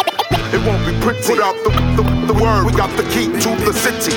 [0.51, 1.21] It won't be pretty.
[1.27, 2.65] Put out the, the, the word.
[2.65, 4.11] We got the key to the city.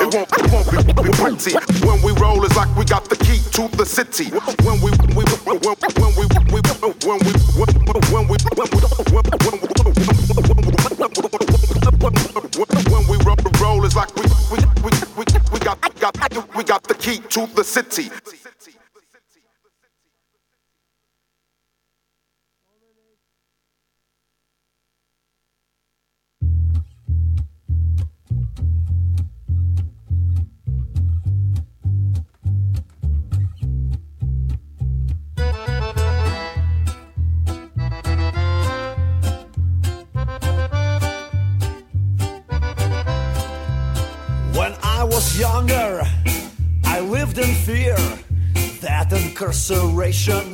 [0.00, 1.52] It won't, it won't be pretty.
[1.86, 4.30] When we roll, it's like we got the key to the city.
[4.64, 6.60] When we we when, when we we
[7.04, 7.41] when we
[17.80, 18.11] to
[50.12, 50.51] situation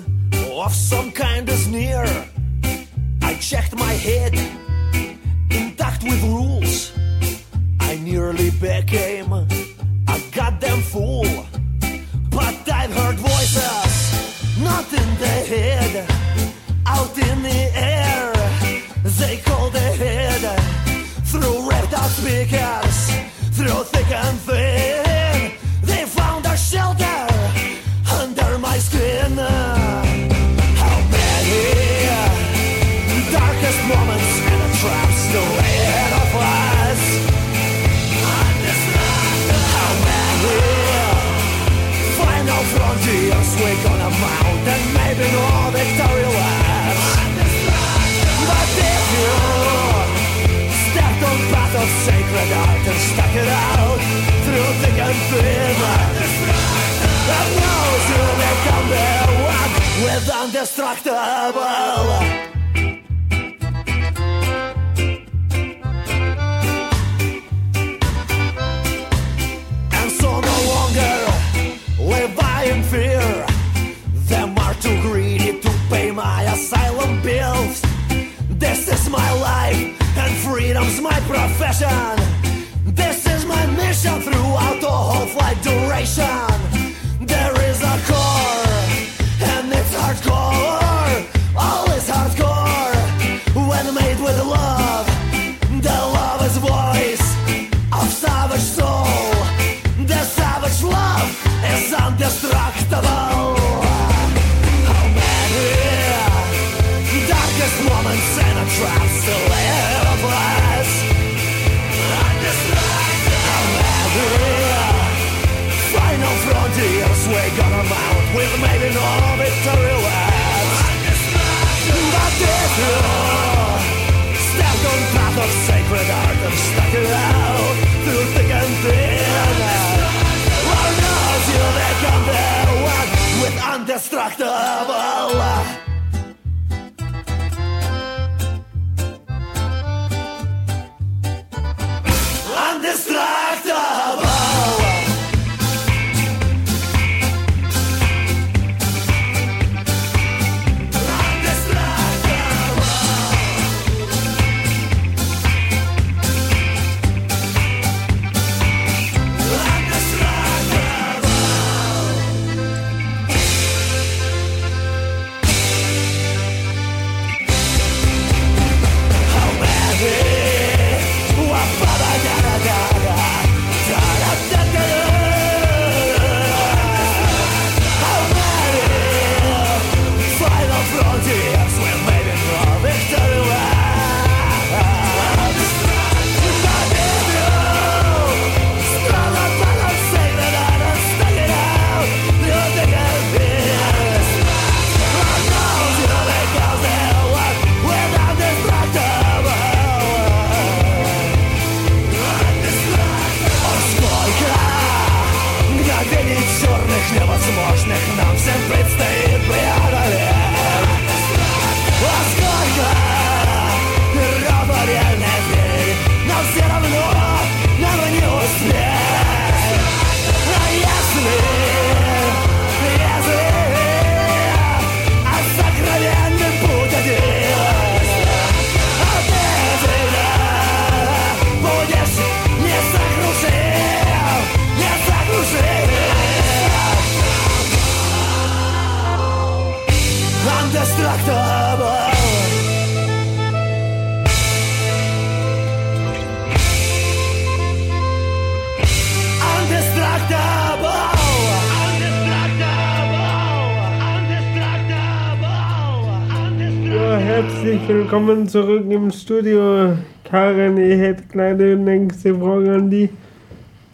[258.29, 259.97] willkommen zurück im Studio.
[260.23, 263.09] Karin, ich hätte gleich die nächste Frage an dich.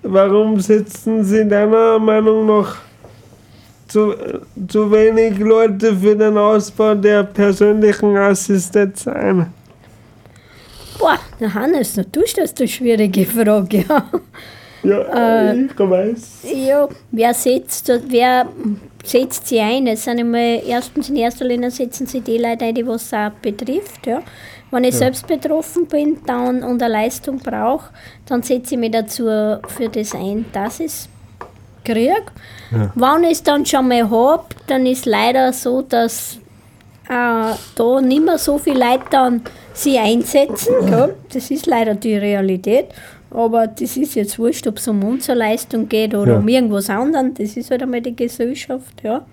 [0.03, 2.79] Warum sitzen Sie deiner Meinung nach
[3.87, 4.13] zu,
[4.67, 9.53] zu wenig Leute für den Ausbau der persönlichen Assistenz ein?
[10.99, 11.21] Boah,
[11.55, 13.85] Hannes, du stellst eine schwierige Frage.
[14.85, 16.39] Ja, Ja, Äh, ich weiß.
[16.55, 18.47] ja wer setzt, wer
[19.03, 19.87] setzt sie ein?
[19.87, 23.13] Es sind einmal erstens in erster Linie setzen sie die Leute ein, die was es
[23.15, 24.07] auch betrifft.
[24.07, 24.21] Ja.
[24.71, 27.91] Wenn ich selbst betroffen bin dann, und eine Leistung brauche,
[28.27, 31.09] dann setze ich mich dazu für das ein, dass ich es
[31.85, 32.23] kriege.
[32.95, 36.39] Wenn ich es dann schon mal habe, dann ist leider so, dass
[37.09, 39.43] äh, da nicht mehr so viele Leute dann
[39.75, 40.75] sie einsetzen.
[40.87, 41.15] Gell?
[41.33, 42.87] Das ist leider die Realität.
[43.35, 46.39] Aber das ist jetzt wurscht, ob es um unsere Leistung geht oder Ja.
[46.39, 47.33] um irgendwas anderes.
[47.37, 49.03] Das ist halt einmal die Gesellschaft.
[49.03, 49.27] Ja.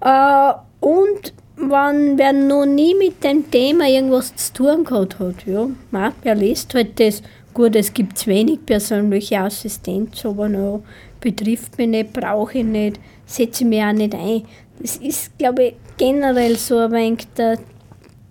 [0.00, 5.68] Äh, und wenn wer noch nie mit dem Thema irgendwas zu tun gehabt hat, ja,
[5.90, 7.22] mei, wer liest halt das.
[7.52, 10.82] Gut, es gibt wenig persönliche Assistenz, aber noch
[11.20, 14.42] betrifft mich nicht, brauche ich nicht, setze ich mich auch nicht ein.
[14.80, 17.58] Das ist, glaube ich, generell so ein wenig der,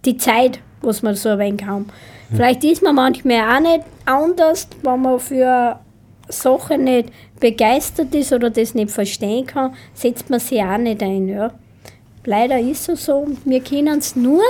[0.03, 1.85] die Zeit, was man so ein wenig haben.
[2.35, 5.79] Vielleicht ist man manchmal auch nicht anders, wenn man für
[6.29, 11.27] Sachen nicht begeistert ist oder das nicht verstehen kann, setzt man sich auch nicht ein.
[11.27, 11.51] Ja.
[12.25, 13.27] Leider ist es so.
[13.45, 14.41] Wir können es nur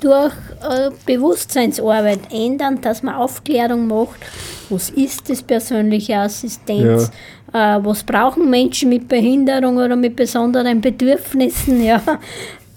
[0.00, 0.32] durch
[0.68, 4.20] äh, Bewusstseinsarbeit ändern, dass man Aufklärung macht.
[4.68, 7.10] Was ist das persönliche Assistenz?
[7.52, 11.82] Äh, was brauchen Menschen mit Behinderung oder mit besonderen Bedürfnissen?
[11.82, 12.00] Ja.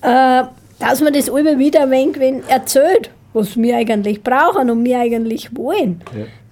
[0.01, 0.45] Äh,
[0.79, 5.55] dass man das immer wieder ein wenig erzählt, was wir eigentlich brauchen und wir eigentlich
[5.55, 6.01] wollen.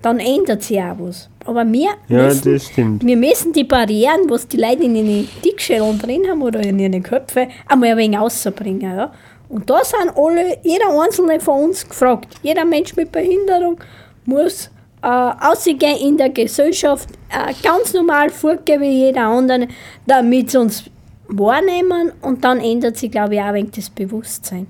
[0.02, 1.30] Dann ändert sich auch was.
[1.46, 6.24] Aber wir Ja, müssen wir müssen die Barrieren, was die Leute in ihren Dickschädeln drin
[6.30, 8.96] haben oder in ihren Köpfen, einmal ein wenig rauszubringen.
[8.96, 9.13] Ja?
[9.50, 12.28] Und da sind alle, jeder Einzelne von uns gefragt.
[12.43, 13.78] Jeder Mensch mit Behinderung
[14.26, 14.69] muss
[15.02, 19.67] äh, ausgehen in der Gesellschaft, äh, ganz normal vorgehen wie jeder andere,
[20.06, 20.84] damit sie uns
[21.28, 24.67] wahrnehmen und dann ändert sich, glaube ich, auch ein wenig das Bewusstsein.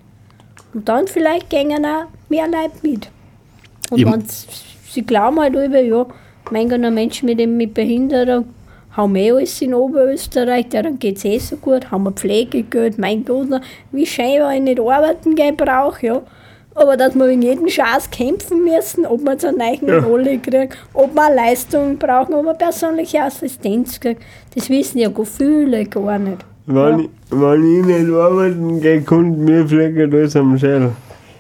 [0.74, 3.10] Und dann vielleicht gehen auch mehr Leute mit.
[3.92, 4.24] Und Ich- wenn
[4.90, 6.06] sie glauben halt über, ja,
[6.52, 8.46] mein Gott, ein Mensch mit, dem- mit Behinderung,
[8.92, 12.98] haben wir alles in Oberösterreich, ja, dann geht es eh so gut, haben wir Pflegegeld,
[13.00, 13.48] mein Gott,
[13.92, 16.22] wie schön, wenn ich nicht arbeiten gehen brauche, ja.
[16.76, 20.70] Aber dass wir wegen jedem Schatz kämpfen müssen, ob wir jetzt eine neue Rolle kriegen,
[20.94, 24.20] ob wir eine Leistung brauchen, ob wir persönliche Assistenz kriegen,
[24.56, 26.38] das wissen ja viele gar nicht.
[26.66, 30.92] Wenn, ich- wenn ich nicht arbeiten gehe, kommt mir vielleicht alles am Schädel.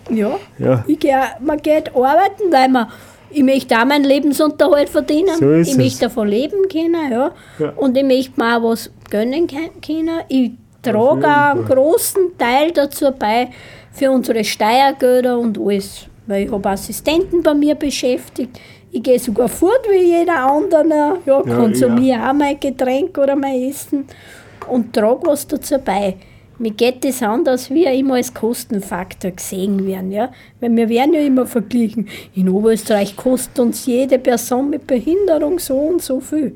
[0.09, 0.31] Ja.
[0.59, 0.83] Ja.
[0.87, 2.87] Ich geh, man geht arbeiten, weil man,
[3.31, 5.37] ich möchte auch meinen Lebensunterhalt verdienen.
[5.39, 5.77] So ist ich es.
[5.77, 7.31] möchte davon leben können, ja.
[7.59, 7.73] Ja.
[7.77, 10.09] Und ich möchte mir auch was gönnen können.
[10.27, 13.47] Ich trage auch einen großen Teil dazu bei
[13.93, 16.05] für unsere Steuergelder und alles.
[16.27, 18.59] Weil ich habe Assistenten bei mir beschäftigt.
[18.91, 21.17] Ich gehe sogar fort wie jeder andere.
[21.25, 24.05] Ja, konsumiere auch mein Getränk oder mein Essen
[24.67, 26.15] und trage was dazu bei.
[26.59, 30.11] Mir geht das an, dass wir immer als Kostenfaktor gesehen werden.
[30.11, 30.31] Ja?
[30.59, 32.07] Weil wir werden ja immer verglichen.
[32.35, 36.55] In Oberösterreich kostet uns jede Person mit Behinderung so und so viel.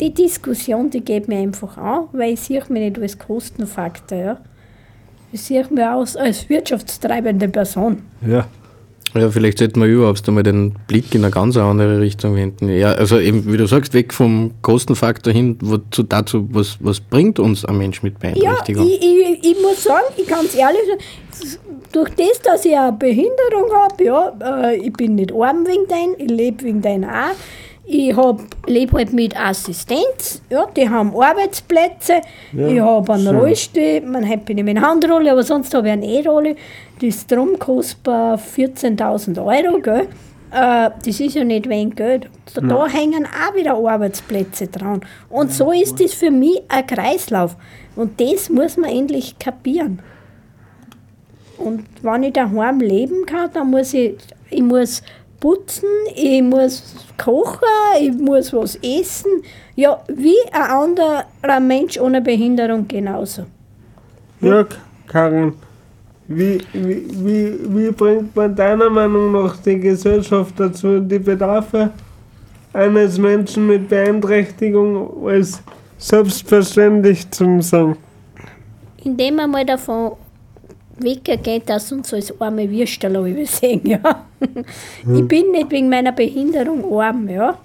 [0.00, 4.18] Die Diskussion, die geht mir einfach an, weil ich sehe mich nicht als Kostenfaktor.
[4.18, 4.40] Ja?
[5.32, 8.02] Ich sehe mich aus als wirtschaftstreibende Person.
[8.26, 8.46] Ja.
[9.18, 12.68] Ja, vielleicht sollten wir überhaupt einmal den Blick in eine ganz andere Richtung wenden.
[12.68, 17.38] Ja, also eben, wie du sagst, weg vom Kostenfaktor hin wozu, dazu, was, was bringt
[17.38, 18.86] uns ein Mensch mit Ja, Beeinträchtigung?
[18.86, 21.58] ich, ich, ich muss sagen, ich kann es ehrlich sagen,
[21.92, 26.14] durch das, dass ich eine Behinderung habe, ja, äh, ich bin nicht arm wegen dein,
[26.18, 27.34] ich lebe wegen dein auch.
[27.88, 28.16] Ich
[28.66, 32.20] lebe halt mit Assistenz, ja, die haben Arbeitsplätze,
[32.52, 33.36] ich habe einen schön.
[33.36, 36.56] Rollstuhl, man hat bin ich mit Handrolle, aber sonst habe ich eine E-Rolle.
[37.00, 40.08] Das Strom kostet bei 14.000 Euro, gell?
[40.50, 42.28] Äh, das ist ja nicht wenig Geld.
[42.54, 45.02] Da, da hängen auch wieder Arbeitsplätze dran.
[45.28, 47.56] Und so ist das für mich ein Kreislauf.
[47.94, 50.00] Und das muss man endlich kapieren.
[51.58, 54.16] Und wenn ich daheim leben kann, dann muss ich,
[54.50, 55.02] ich muss
[55.40, 57.68] putzen, ich muss kochen,
[58.00, 59.42] ich muss was essen.
[59.74, 63.44] Ja, wie ein anderer Mensch ohne Behinderung genauso.
[64.40, 64.64] Ja,
[65.06, 65.54] Karin,
[66.28, 71.90] wie, wie, wie, wie bringt man deiner Meinung nach die Gesellschaft dazu, die Bedarfe
[72.72, 75.62] eines Menschen mit Beeinträchtigung als
[75.98, 77.96] selbstverständlich zu sagen?
[79.04, 80.12] Indem man mal davon
[80.98, 84.26] weggeht, dass uns als arme Würstler alle sehen, ja.
[84.40, 87.58] Ich bin nicht wegen meiner Behinderung arm, ja.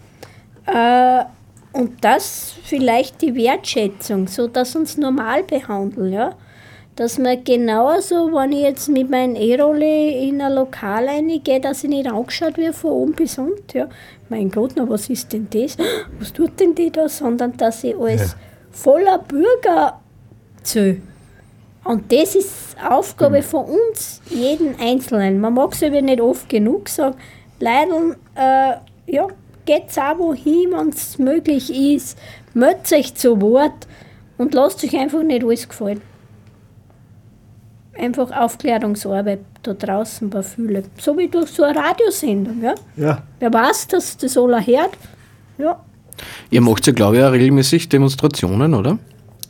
[0.65, 1.25] Äh,
[1.73, 6.36] und das vielleicht die Wertschätzung, so dass uns normal behandeln, ja.
[6.95, 11.89] dass man genauso, wenn ich jetzt mit meinem E-Rolle in ein Lokal reingehe, dass ich
[11.89, 13.77] nicht angeschaut werde von oben bis unten.
[13.77, 13.88] Ja.
[14.27, 15.77] Mein Gott, na, was ist denn das?
[16.19, 17.07] Was tut denn die da?
[17.07, 18.36] Sondern dass ich als
[18.71, 19.99] voller Bürger
[20.63, 21.01] zähle.
[21.84, 25.39] Und das ist Aufgabe von uns, jeden Einzelnen.
[25.39, 27.15] Man mag es aber nicht oft genug sagen.
[27.59, 28.73] Leider, äh,
[29.11, 29.27] ja,
[29.65, 32.17] geht's auch wohin, wenn es möglich ist.
[32.53, 33.88] Meldet euch zu Wort
[34.38, 36.01] und lasst euch einfach nicht alles gefallen.
[37.97, 40.84] Einfach Aufklärungsarbeit da draußen bei vielen.
[40.97, 42.61] So wie durch so eine Radiosendung.
[42.61, 42.75] Ja?
[42.95, 43.23] Ja.
[43.39, 44.97] Wer weiß, dass das alle hört.
[45.57, 45.79] Ja.
[46.49, 48.97] Ihr macht ja, glaube ich, auch regelmäßig Demonstrationen, oder?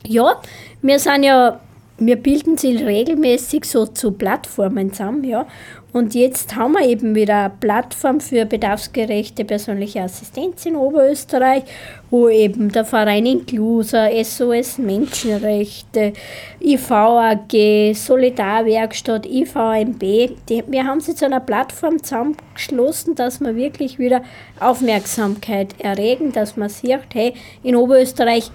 [0.05, 0.41] Ja,
[0.81, 1.59] wir sind ja,
[2.05, 5.47] wir bilden sie regelmäßig so zu Plattformen zusammen, ja.
[5.93, 11.63] Und jetzt haben wir eben wieder eine Plattform für bedarfsgerechte persönliche Assistenz in Oberösterreich,
[12.09, 16.13] wo eben der Verein Inklusa, SOS Menschenrechte,
[16.61, 19.99] IVAG, Solidarwerkstatt, IVMB,
[20.47, 24.21] die, wir haben sie zu einer Plattform zusammengeschlossen, dass wir wirklich wieder
[24.61, 27.33] Aufmerksamkeit erregen, dass man sieht, hey,
[27.63, 28.49] in Oberösterreich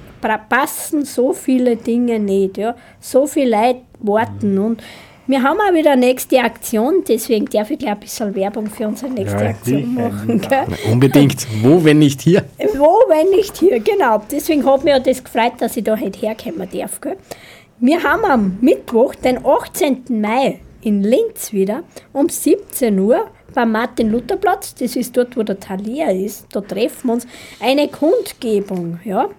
[0.48, 2.74] passen so viele Dinge nicht, ja.
[2.98, 4.82] so viele Leute warten und
[5.26, 8.88] wir haben auch wieder eine nächste Aktion, deswegen darf ich gleich ein bisschen Werbung für
[8.88, 10.40] unsere nächste Ja, Aktion machen.
[10.40, 10.66] Gell?
[10.90, 11.46] Unbedingt.
[11.62, 12.44] Wo, wenn nicht hier?
[12.74, 14.22] Wo, wenn nicht hier, genau.
[14.30, 17.00] Deswegen hat mich ja das gefreut, dass ich da heute herkommen darf.
[17.00, 17.16] Gell?
[17.78, 20.04] Wir haben am Mittwoch, den 18.
[20.08, 26.10] Mai, in Linz wieder, um 17 Uhr beim Martin-Luther-Platz, das ist dort, wo der Thalia
[26.10, 27.26] ist, da treffen wir uns,
[27.58, 29.00] eine Kundgebung.
[29.04, 29.30] Ja?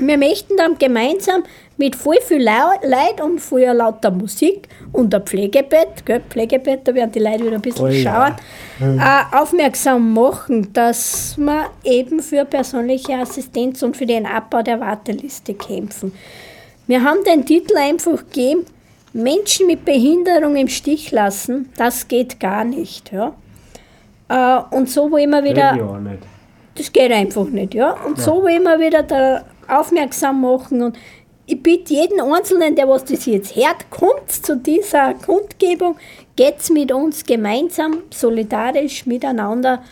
[0.00, 1.42] Wir möchten dann gemeinsam
[1.76, 6.20] mit voll viel Leid und voll lauter Musik und ein Pflegebett, gell?
[6.28, 8.36] Pflegebett, da werden die Leute wieder ein bisschen Oh ja.
[8.80, 14.80] schauen, äh, aufmerksam machen, dass wir eben für persönliche Assistenz und für den Abbau der
[14.80, 16.12] Warteliste kämpfen.
[16.86, 18.66] Wir haben den Titel einfach gegeben,
[19.12, 23.12] Menschen mit Behinderung im Stich lassen, das geht gar nicht.
[23.12, 23.34] Ja?
[24.28, 26.00] Äh, und so wollen wir wieder Ja,
[26.76, 27.92] das geht einfach nicht, ja.
[28.06, 30.96] Und so wollen wir wieder da aufmerksam machen und
[31.46, 35.96] ich bitte jeden Einzelnen, der was das jetzt hört, kommt zu dieser Kundgebung,
[36.36, 39.82] geht's mit uns gemeinsam, solidarisch miteinander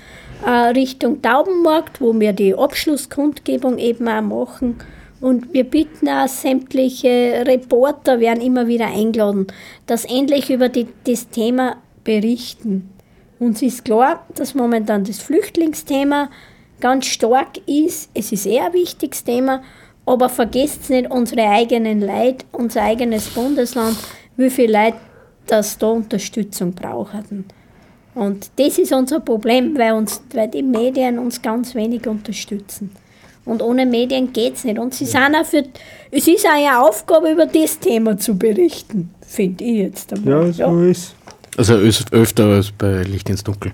[0.47, 4.76] äh, Richtung Taubenmarkt, wo wir die Abschlusskundgebung eben auch machen.
[5.20, 9.49] Und wir bitten auch sämtliche Reporter, werden immer wieder eingeladen,
[9.87, 12.91] dass endlich über die, das Thema berichten.
[13.41, 16.31] Uns ist klar, dass momentan das Flüchtlingsthema
[16.81, 18.11] ganz stark ist.
[18.14, 19.62] Es ist eher ein wichtiges Thema,
[20.07, 23.97] aber vergesst nicht unsere eigenen Leute, unser eigenes Bundesland,
[24.37, 24.97] wie viele Leute
[25.47, 27.47] das da Unterstützung brauchen.
[28.14, 32.91] Und das ist unser Problem, weil, uns, weil die Medien uns ganz wenig unterstützen.
[33.45, 34.79] Und ohne Medien geht es nicht.
[34.79, 35.62] Und sie sind auch für,
[36.11, 40.51] es ist auch eine Aufgabe, über das Thema zu berichten, finde ich jetzt einmal.
[40.51, 41.14] Ja, so ist
[41.57, 43.72] Also öfter als bei Licht ins Dunkel.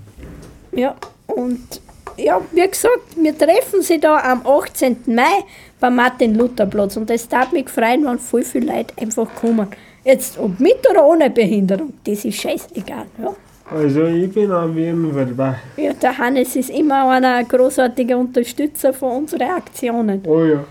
[0.72, 0.94] Ja,
[1.26, 1.80] und
[2.16, 4.96] ja, wie gesagt, wir treffen sie da am 18.
[5.06, 5.44] Mai
[5.80, 9.68] beim Martin-Luther-Platz und es darf mich freuen, wenn voll viele Leute einfach kommen.
[10.04, 13.06] Jetzt, ob mit oder ohne Behinderung, das ist scheißegal.
[13.22, 13.34] Ja.
[13.70, 15.56] Also ich bin auf jeden Fall dabei.
[15.76, 20.22] Ja, der Hannes ist immer einer großartiger Unterstützer von unseren Aktionen.
[20.26, 20.64] Oh ja.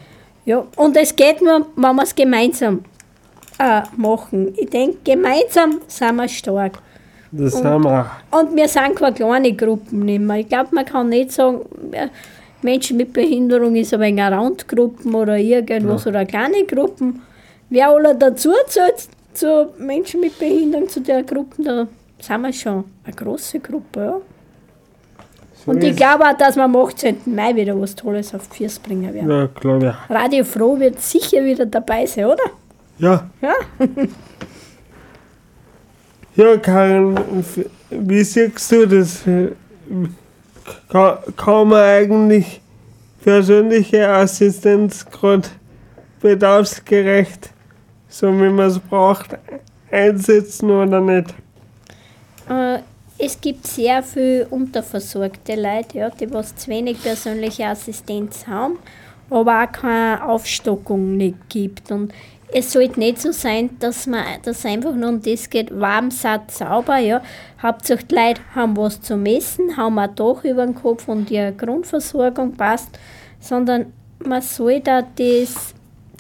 [0.45, 2.83] Ja, und es geht nur, wenn wir es gemeinsam
[3.59, 4.53] äh, machen.
[4.57, 6.79] Ich denke, gemeinsam sind wir stark.
[7.36, 8.39] Das Und- haben wir auch.
[8.39, 10.38] Und wir sind keine kleine Gruppen nicht mehr.
[10.38, 11.61] Ich glaube, man kann nicht sagen,
[12.61, 17.21] Menschen mit Behinderung ist aber eine Randgruppen oder irgendwas oder kleine Gruppen.
[17.69, 21.88] Wer alle dazu zählt, zu Menschen mit Behinderung, zu der Gruppe, da
[22.19, 23.99] sind wir schon eine große Gruppe.
[23.99, 24.15] Ja.
[25.65, 27.17] So Und ich glaube auch, dass wir am 18.
[27.25, 29.29] Mai wieder was Tolles auf die Füße bringen werden.
[29.31, 30.15] Ja, glaube ich.
[30.15, 32.43] Radio Froh wird sicher wieder dabei sein, oder?
[32.99, 33.27] Ja.
[33.41, 33.53] Ja.
[36.36, 37.15] Ja, Karin,
[37.91, 39.21] wie siehst du das?
[40.89, 42.59] Kann, kann man eigentlich
[43.21, 45.47] persönliche Assistenz gerade
[46.21, 47.51] bedarfsgerecht,
[48.09, 49.38] so wie man es braucht,
[49.91, 51.36] einsetzen oder nicht?
[52.49, 52.79] Äh,
[53.19, 58.79] es gibt sehr viele unterversorgte Leute, ja, die was zu wenig persönliche Assistenz haben,
[59.29, 61.91] aber auch keine Aufstockung nicht gibt.
[61.91, 62.11] Und
[62.51, 66.51] es sollte nicht so sein, dass man dass einfach nur um das geht, warm, satt,
[66.51, 66.97] sauber.
[66.97, 67.21] Ja.
[67.61, 71.53] Hauptsache die Leute haben was zu messen, haben ein Dach über dem Kopf und ihre
[71.53, 72.89] Grundversorgung passt,
[73.39, 75.73] sondern man soll da das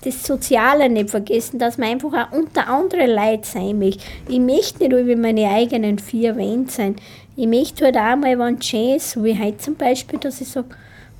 [0.03, 4.03] das Soziale nicht vergessen, dass man einfach auch unter andere Leute sein möchte.
[4.27, 6.95] Ich möchte nicht über meine eigenen vier Wände sein.
[7.35, 10.41] Ich möchte halt auch mal, wenn es schön ist, so wie heute zum Beispiel, dass
[10.41, 10.67] ich sage,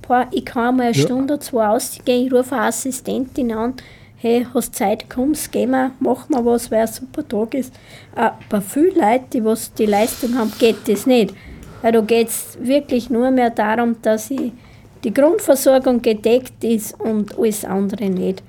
[0.06, 1.02] boah, ich kann mal eine Ja.
[1.02, 3.76] Stunde oder zwei ausgehen, ich rufe eine Assistentin an,
[4.24, 7.74] hey, hast Zeit, kommst, gehen wir, machen wir was, weil ein super Tag ist.
[8.16, 11.36] Äh, bei vielen Leuten, die was die Leistung haben, geht das nicht.
[11.82, 17.66] Weil da geht es wirklich nur mehr darum, dass die Grundversorgung gedeckt ist und alles
[17.66, 18.42] andere nicht.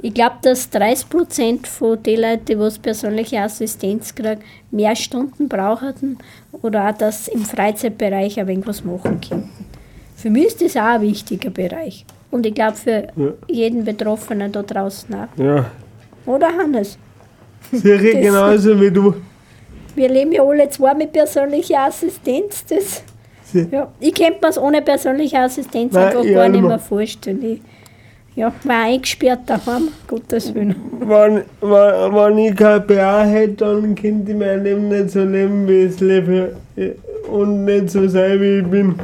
[0.00, 4.40] Ich glaube, dass 30 Prozent von den Leuten, die was persönliche Assistenz kriegen,
[4.70, 6.18] mehr Stunden brauchen
[6.62, 9.50] oder auch, dass sie im Freizeitbereich ein wenig was machen könnten.
[10.14, 12.06] Für mich ist das auch ein wichtiger Bereich.
[12.30, 13.28] Und ich glaube, für Ja.
[13.48, 15.28] jeden Betroffenen da draußen auch.
[15.42, 15.66] Ja,
[16.26, 16.98] Oder Hannes?
[17.72, 19.14] Das- genauso wie du.
[19.94, 22.64] Wir leben ja alle zwei mit persönlicher Assistenz.
[22.66, 23.02] Das,
[23.44, 27.42] Sie- ja, ich könnte mir es ohne persönliche Assistenz Nein, einfach gar nicht mehr vorstellen.
[27.42, 27.60] Ich,
[28.36, 30.76] ja, war eingesperrt daheim, Gottes Willen.
[31.00, 35.66] Wenn, wenn, wenn ich kein BA hätte, dann könnte ich mein Leben nicht so leben,
[35.66, 36.54] wie ich es lebe.
[37.32, 38.94] Und nicht so sein, wie ich bin.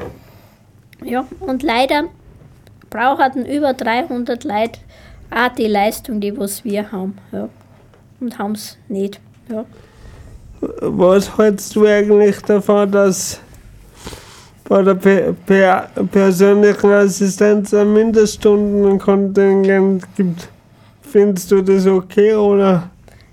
[1.05, 2.05] Ja, und leider
[2.95, 4.78] brauchen über 300 Leute
[5.30, 7.18] auch die Leistung, die was wir haben.
[7.32, 7.49] Ja.
[8.20, 9.18] Und haben es nicht.
[9.51, 9.64] Ja.
[10.61, 13.40] Was hältst du eigentlich davon, dass
[14.68, 20.49] bei der Pe per persönlichen Assistenz ein Mindeststundenkontingent gibt?
[21.03, 22.90] Findest du das okay oder?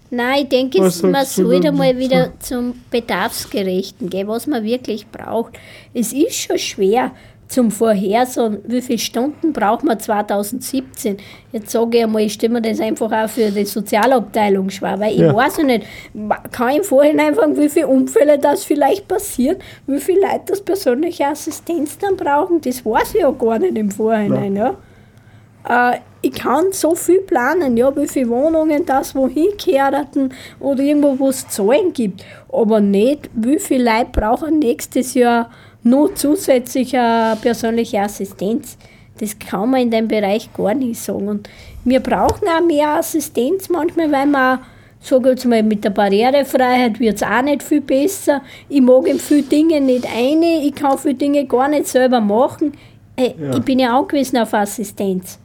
[0.09, 5.53] Nein, ich denke, Was man sollte mal wieder zum Bedarfsgerechten gehen, was man wirklich braucht.
[5.93, 7.11] Es ist schon schwer
[7.51, 11.17] zum Vorhersagen, wie viele Stunden braucht man 2017.
[11.51, 15.13] Jetzt sage ich einmal, ich stelle mir das einfach auch für die Sozialabteilung schwer, weil
[15.13, 15.35] ich Ja.
[15.35, 15.85] weiß ja nicht,
[16.51, 20.61] kann ich im Vorhinein sagen, wie viele Unfälle das vielleicht passieren, wie viele Leute das
[20.61, 24.55] persönliche Assistenz dann brauchen, das weiß ich ja gar nicht im Vorhinein.
[24.55, 24.75] Ja.
[25.67, 31.17] Äh, ich kann so viel planen, ja, wie viele Wohnungen das wohin gehören oder irgendwo,
[31.17, 32.23] wo es Zahlen gibt.
[32.51, 35.49] Aber nicht, wie viele Leute brauchen nächstes Jahr
[35.83, 38.77] nur zusätzlich eine persönliche Assistenz.
[39.19, 41.27] Das kann man in dem Bereich gar nicht sagen.
[41.27, 41.49] Und
[41.83, 44.59] wir brauchen auch mehr Assistenz manchmal, weil man,
[44.99, 48.41] sage jetzt mal, mit der Barrierefreiheit wird es auch nicht viel besser.
[48.69, 52.73] Ich mag in viele Dinge nicht ein, ich kann viele Dinge gar nicht selber machen.
[53.15, 53.57] Äh, Ja.
[53.57, 55.37] Ich bin ja angewiesen auf Assistenz.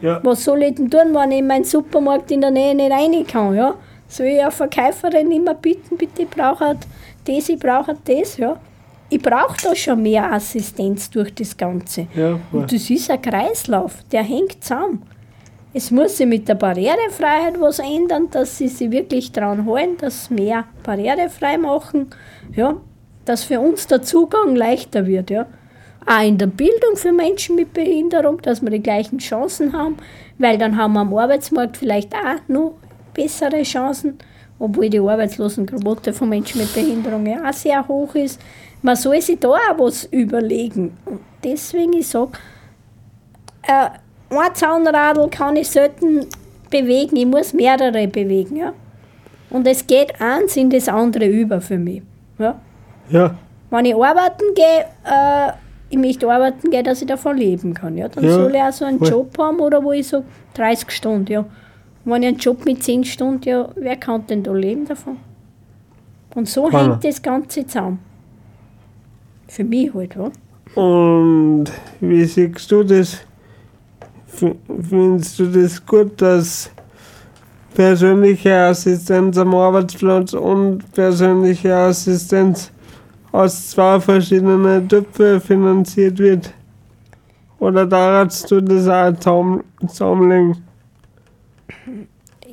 [0.00, 0.20] Ja.
[0.22, 3.26] Was soll ich denn tun, wenn ich in meinen Supermarkt in der Nähe nicht rein
[3.26, 3.54] kann?
[3.56, 3.74] Ja?
[4.06, 6.76] Soll ich eine Verkäuferin immer bitten, bitte ich brauche
[7.24, 8.36] das, ich brauche das?
[8.36, 8.56] Ja?
[9.10, 12.06] Ich brauche da schon mehr Assistenz durch das Ganze.
[12.14, 15.02] Ja, Und das ist ein Kreislauf, der hängt zusammen.
[15.72, 20.26] Es muss sich mit der Barrierefreiheit was ändern, dass sie sich wirklich daran halten, dass
[20.26, 22.08] sie mehr barrierefrei machen,
[22.54, 22.76] ja,
[23.24, 25.30] dass für uns der Zugang leichter wird.
[25.30, 25.46] Ja.
[26.06, 29.96] Auch in der Bildung für Menschen mit Behinderung, dass wir die gleichen Chancen haben,
[30.38, 32.74] weil dann haben wir am Arbeitsmarkt vielleicht auch noch
[33.12, 34.18] bessere Chancen,
[34.58, 38.40] obwohl die Arbeitslosenquote von Menschen mit Behinderung ja auch sehr hoch ist.
[38.82, 40.96] Man soll sich da auch was überlegen.
[41.04, 42.32] Und deswegen, ich sage,
[43.62, 43.88] äh,
[44.30, 46.26] ein Zaunradl kann ich selten
[46.70, 48.56] bewegen, ich muss mehrere bewegen.
[48.56, 48.72] Ja?
[49.50, 52.02] Und es geht eins in das andere über für mich.
[52.38, 52.60] Ja?
[53.10, 53.34] Ja,
[53.70, 55.52] Wenn ich arbeiten gehe, äh,
[55.90, 57.96] ich möchte arbeiten gehen, dass ich davon leben kann.
[57.96, 58.08] Ja?
[58.08, 59.02] Dann Ja, soll ich auch so einen.
[59.02, 60.22] Job haben, oder wo ich so
[60.54, 61.32] 30 Stunden.
[61.32, 61.44] Ja.
[62.04, 65.16] Wenn ich einen Job mit 10 Stunden, ja, wer kann denn da leben davon?
[66.34, 66.92] Und so Keiner.
[66.92, 67.98] hängt das Ganze zusammen.
[69.48, 70.30] Für mich halt, ja.
[70.80, 71.64] Und
[72.00, 73.18] wie siehst du das?
[74.26, 76.70] Findest du das gut, dass
[77.74, 82.70] persönliche Assistenz am Arbeitsplatz und persönliche Assistenz
[83.32, 86.52] aus zwei verschiedenen Töpfen finanziert wird?
[87.58, 90.67] Oder darfst du das auch zusammen- zusammenlegen?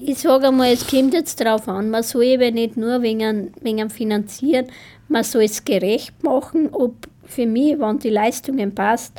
[0.01, 3.89] Ich sage einmal, es kommt jetzt darauf an, man soll eben nicht nur wegen, wegen
[3.89, 4.67] Finanzieren,
[5.07, 9.13] man soll es gerecht machen, ob für mich, wenn die Leistungen passt,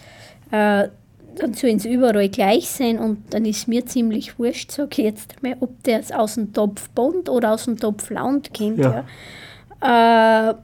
[0.51, 0.89] äh,
[1.37, 5.43] dann sollen sie überall gleich sein und dann ist mir ziemlich wurscht, sage ich jetzt
[5.43, 8.79] mal, ob der aus dem Topf Bund oder aus dem Topf Land kommt.
[8.79, 9.05] Ja.
[9.83, 10.51] Ja.
[10.51, 10.55] Äh,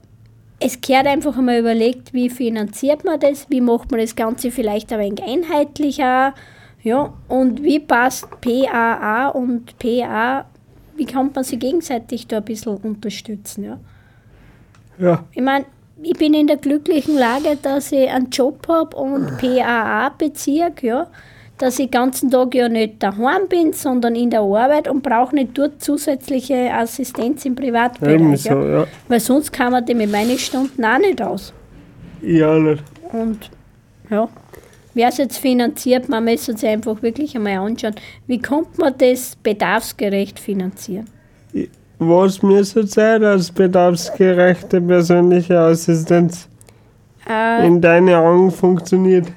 [0.60, 4.92] es gehört einfach einmal überlegt, wie finanziert man das, wie macht man das Ganze vielleicht
[4.92, 6.34] ein wenig einheitlicher,
[6.82, 10.46] ja, und wie passt PAA und PA,
[10.96, 13.78] wie kann man sich gegenseitig da ein bisschen unterstützen, ja.
[14.98, 15.64] Ja, Ich meine,
[16.02, 21.06] ich bin in der glücklichen Lage, dass ich einen Job habe und PAA-Bezirk, ja,
[21.58, 25.34] dass ich den ganzen Tag ja nicht daheim bin, sondern in der Arbeit und brauche
[25.34, 28.14] nicht dort zusätzliche Assistenz im Privatbereich.
[28.14, 28.80] ebenso, ja.
[28.80, 28.86] ja.
[29.08, 31.52] Weil sonst kann man die mit meinen Stunden auch nicht aus.
[32.20, 32.82] Auch nicht.
[33.12, 33.50] Und
[34.10, 34.28] ja,
[34.94, 37.94] wer es jetzt finanziert, man müsste sich einfach wirklich einmal anschauen,
[38.26, 41.06] wie kommt man das bedarfsgerecht finanzieren.
[41.98, 46.48] Was müsste sein als bedarfsgerechte persönliche Assistenz
[47.28, 49.28] Äh, in deinen Augen funktioniert?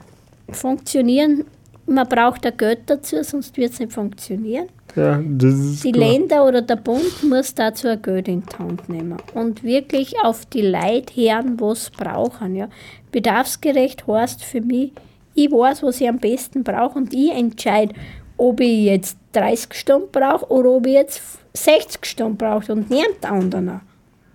[0.50, 1.44] funktionieren,
[1.86, 4.66] man braucht da Geld dazu, sonst wird es nicht funktionieren.
[4.96, 6.10] Ja, Die klar.
[6.12, 10.46] Länder oder der Bund muss dazu ein Geld in die Hand nehmen und wirklich auf
[10.46, 12.56] die Leute hören, was sie brauchen.
[12.56, 12.70] Ja.
[13.12, 14.94] Bedarfsgerecht heißt für mich,
[15.36, 17.94] ich weiß, was ich am besten brauche und ich entscheide,
[18.38, 21.22] ob ich jetzt 30 Stunden brauche oder ob ich jetzt
[21.54, 23.82] 60 Stunden brauche und nicht der andere.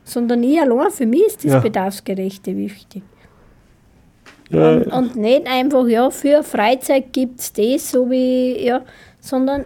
[0.05, 1.61] Sondern ich allein, für mich ist das Ja.
[1.61, 3.03] Bedarfsgerechte wichtig.
[4.51, 8.82] Ja, Und, und nicht einfach, ja, für Freizeit gibt es das, so wie, ja,
[9.20, 9.64] sondern,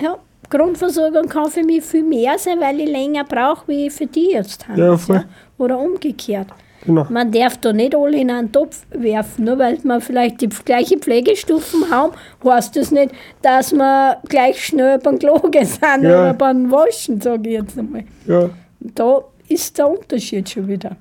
[0.00, 4.32] ja, Grundversorgung kann für mich viel mehr sein, weil ich länger brauche, wie für die
[4.32, 4.78] jetzt haben.
[4.78, 5.24] Ja, voll.
[5.58, 6.48] Oder umgekehrt.
[6.84, 7.06] Genau.
[7.10, 10.98] Man darf da nicht alle in einen Topf werfen, nur weil wir vielleicht die gleiche
[10.98, 12.12] Pflegestufen haben,
[12.44, 13.12] heißt das nicht,
[13.42, 16.22] dass wir gleich schnell beim Klogen sind Ja.
[16.22, 18.04] oder beim Waschen, sage ich jetzt einmal.
[18.26, 18.50] Ja,
[18.80, 20.96] Da ist der Unterschied schon wieder.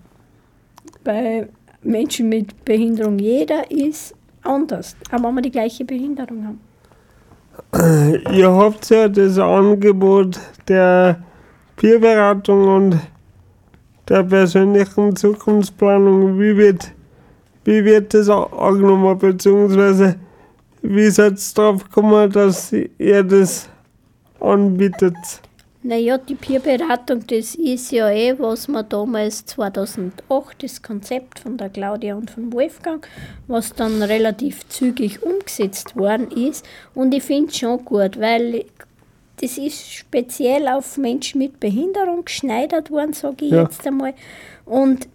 [1.04, 1.48] Bei
[1.82, 4.14] Menschen mit Behinderung, jeder ist
[4.44, 6.60] anders, auch wenn wir die gleiche Behinderung haben.
[8.36, 11.22] ihr habt ja das Angebot der
[11.76, 13.00] Peerberatung und
[14.10, 16.40] der persönlichen Zukunftsplanung.
[16.40, 16.92] Wie wird,
[17.64, 20.16] wie wird das angenommen, beziehungsweise
[20.82, 23.70] wie seid ihr drauf gekommen, dass ihr das
[24.40, 25.16] anbietet?
[25.82, 31.70] Naja, die Peerberatung, das ist ja eh, was wir damals 2008, das Konzept von der
[31.70, 33.08] Claudia und von Wolfgang,
[33.48, 36.66] was dann relativ zügig umgesetzt worden ist.
[36.94, 38.66] Und ich finde es schon gut, weil
[39.42, 43.64] das ist speziell auf Menschen mit Behinderung geschneidert worden, sage ich Ja.
[43.64, 44.14] jetzt einmal.
[44.66, 45.08] Und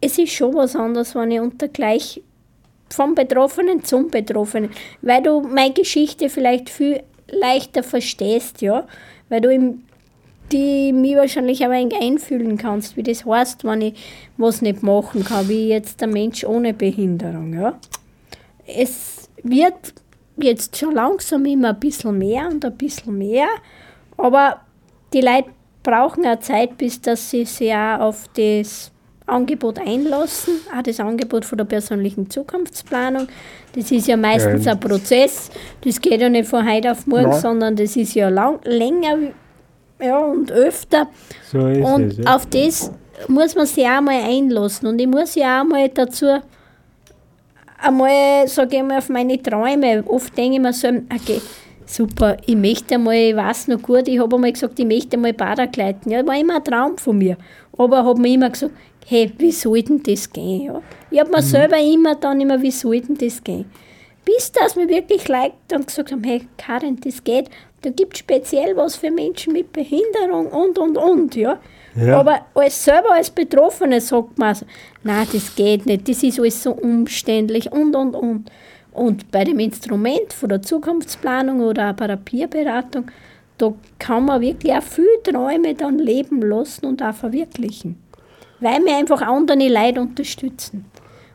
[0.00, 2.22] es ist schon was anderes, wenn ich unter gleich
[2.90, 4.70] vom Betroffenen zum Betroffenen,
[5.00, 8.86] weil du meine Geschichte vielleicht viel leichter verstehst, ja,
[9.28, 9.82] weil du im
[10.50, 13.94] die mich wahrscheinlich aber ein einfühlen kannst, wie das heißt, wenn ich
[14.36, 17.54] was nicht machen kann, wie jetzt der Mensch ohne Behinderung.
[17.54, 17.78] Ja.
[18.66, 19.94] Es wird
[20.36, 23.46] jetzt schon langsam immer ein bisschen mehr und ein bisschen mehr,
[24.16, 24.60] aber
[25.12, 25.50] die Leute
[25.82, 28.90] brauchen auch Zeit, bis dass sie sich auch auf das
[29.26, 33.28] Angebot einlassen, auch das Angebot von der persönlichen Zukunftsplanung.
[33.74, 34.72] Das ist ja meistens Ja.
[34.72, 35.50] ein Prozess,
[35.84, 37.40] das geht ja nicht von heute auf morgen, Nein.
[37.40, 39.18] sondern das ist ja lang, länger
[40.00, 41.08] ja, und öfter.
[41.50, 42.18] So ist Und es.
[42.18, 42.34] Ja.
[42.36, 42.90] auf das
[43.28, 44.88] muss man sich auch mal einlassen.
[44.88, 46.26] Und ich muss ja auch mal dazu
[47.82, 50.04] einmal, sage ich mal, auf meine Träume.
[50.06, 51.40] Oft denke ich mir so, okay,
[51.86, 55.32] super, ich möchte einmal, ich weiß noch gut, ich habe einmal gesagt, ich möchte einmal
[55.32, 56.10] Paragleiten.
[56.10, 57.36] Ja, das war immer ein Traum von mir.
[57.76, 58.74] Aber habe mir immer gesagt,
[59.06, 60.62] hey, wie soll denn das gehen?
[60.62, 60.82] Ja?
[61.10, 63.66] Ich habe mir selber immer dann immer, wie soll denn das gehen?
[64.24, 67.50] Bis das mir wirklich Leute dann gesagt haben, hey Karin, das geht.
[67.82, 71.58] Da gibt es speziell was für Menschen mit Behinderung und, und, und, ja.
[71.94, 72.20] Ja.
[72.20, 74.66] Aber als selber als Betroffene sagt man so,
[75.02, 78.50] nein, das geht nicht, das ist alles so umständlich und, und, und.
[78.92, 83.10] Und bei dem Instrument von der Zukunftsplanung oder auch bei der Peerberatung,
[83.56, 87.96] da kann man wirklich auch viele Träume dann leben lassen und auch verwirklichen.
[88.60, 90.84] Weil wir einfach andere Leute unterstützen.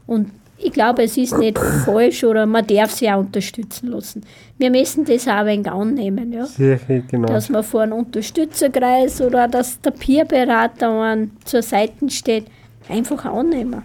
[0.06, 4.22] Und ich glaube, es ist nicht falsch oder man darf sie auch unterstützen lassen.
[4.58, 6.34] Wir müssen das auch ein wenig annehmen.
[6.34, 6.48] Ja?
[6.88, 7.28] Genau.
[7.28, 12.46] dass man vor einem Unterstützerkreis oder dass der Peerberater einen zur Seite steht,
[12.90, 13.84] einfach annehmen.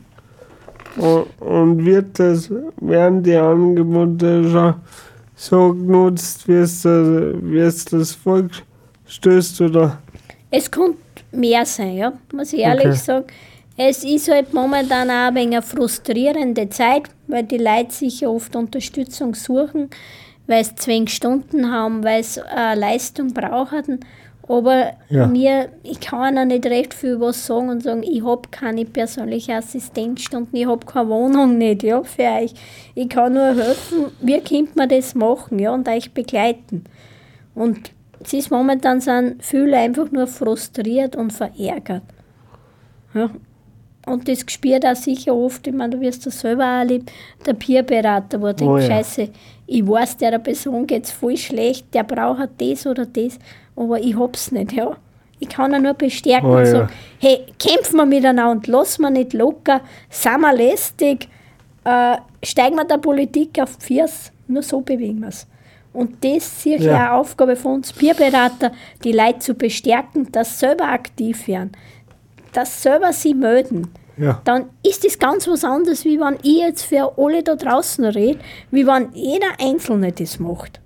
[0.97, 2.51] Und, und wird das,
[2.81, 4.75] werden die Angebote schon
[5.35, 7.09] so genutzt, wie es das,
[7.43, 9.99] wie es das vorstößt, oder?
[10.51, 10.99] Es könnte
[11.33, 12.97] mehr sein, ja, muss ich ehrlich Okay.
[12.97, 13.25] sagen.
[13.77, 18.29] Es ist halt momentan auch ein wenig eine frustrierende Zeit, weil die Leute sich ja
[18.29, 19.89] oft Unterstützung suchen,
[20.47, 24.01] weil sie zwölf Stunden haben, weil sie eine Leistung brauchen.
[24.49, 25.27] Aber Ja.
[25.27, 29.55] mir, ich kann auch nicht recht viel was sagen und sagen, ich habe keine persönliche
[29.55, 32.53] Assistenzstunden, ich habe keine Wohnung nicht ja, für euch.
[32.95, 36.85] Ich kann nur helfen, wie könnt man das machen ja, und euch begleiten.
[37.55, 37.93] Und
[38.23, 42.03] es ist momentan sind viele einfach nur frustriert und verärgert.
[43.15, 43.31] Ja.
[44.07, 47.07] Und das spürt auch sicher oft, ich meine, du wirst das selber auch erleben,
[47.47, 48.87] der Peerberater, wo denkt, Oh ja.
[48.87, 49.29] scheiße,
[49.67, 53.39] ich weiß, der Person geht es voll schlecht, der braucht das oder das,
[53.77, 54.97] aber ich hab's nicht, ja.
[55.39, 56.67] Ich kann ihn nur bestärken Oh und ja.
[56.67, 59.81] sagen, hey, kämpfen wir miteinander, lassen wir nicht locker,
[60.11, 61.29] sind wir lästig,
[61.85, 65.47] äh, steigen wir der Politik auf die Füße, nur so bewegen wir es.
[65.93, 66.93] Und das sehe ich Ja.
[66.93, 66.99] ja.
[66.99, 68.73] eine Aufgabe von uns Peerberater,
[69.05, 71.73] die Leute zu bestärken, dass sie selber aktiv werden,
[72.53, 73.89] dass sie selber sie melden.
[74.17, 74.41] Ja.
[74.45, 78.39] Dann ist das ganz was anderes, wie wenn ich jetzt für alle da draußen rede,
[78.71, 80.81] wie wenn jeder Einzelne das macht.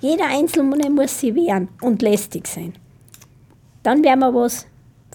[0.00, 2.72] Jeder Einzelne muss sich wehren und lästig sein.
[3.82, 4.66] Dann werden wir was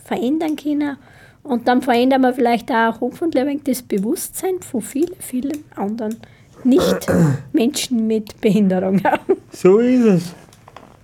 [0.04, 0.98] verändern können
[1.44, 6.18] und dann verändern wir vielleicht auch hoffentlich das Bewusstsein von vielen, vielen anderen
[6.64, 9.02] Nicht-Menschen mit Behinderung.
[9.56, 10.34] So ist es.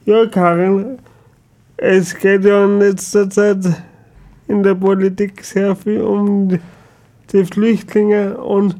[0.05, 0.97] Ja, Karin,
[1.77, 3.57] es geht ja in letzter Zeit
[4.49, 6.59] in der Politik sehr viel um
[7.31, 8.75] die, Flüchtlinge und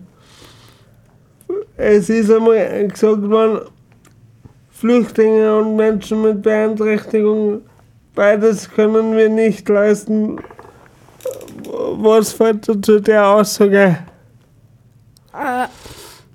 [1.77, 3.69] es ist einmal gesagt worden,
[4.71, 7.61] Flüchtlinge und Menschen mit Beeinträchtigung,
[8.15, 10.39] beides können wir nicht leisten.
[11.93, 13.99] Was fällt dir zu der Aussage?
[15.33, 15.67] Äh,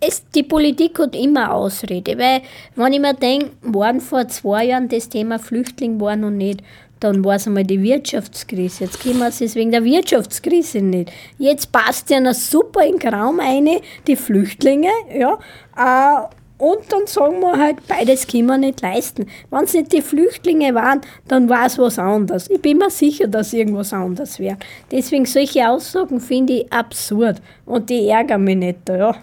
[0.01, 2.43] es, die Politik hat immer Ausrede, weil
[2.77, 6.63] wenn ich mir denke, waren vor zwei Jahren das Thema Flüchtling war noch nicht,
[7.05, 8.85] dann war es einmal die Wirtschaftskrise.
[8.85, 11.13] Jetzt können wir es wegen der Wirtschaftskrise nicht.
[11.39, 15.39] Jetzt passt ja noch super in den Raum eine, die Flüchtlinge, ja,
[15.77, 16.27] äh,
[16.57, 19.27] und dann sagen wir halt, beides können wir nicht leisten.
[19.51, 22.49] Wenn es nicht die Flüchtlinge waren, dann war es was anderes.
[22.49, 24.57] Ich bin mir sicher, dass irgendwas anderes wäre.
[24.91, 28.89] Deswegen solche Aussagen finde ich absurd und die ärgern mich nicht.
[28.89, 29.15] Ja.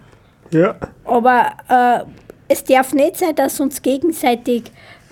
[0.52, 0.76] Ja,
[1.06, 2.04] Aber äh,
[2.50, 4.64] es darf nicht sein, dass uns gegenseitig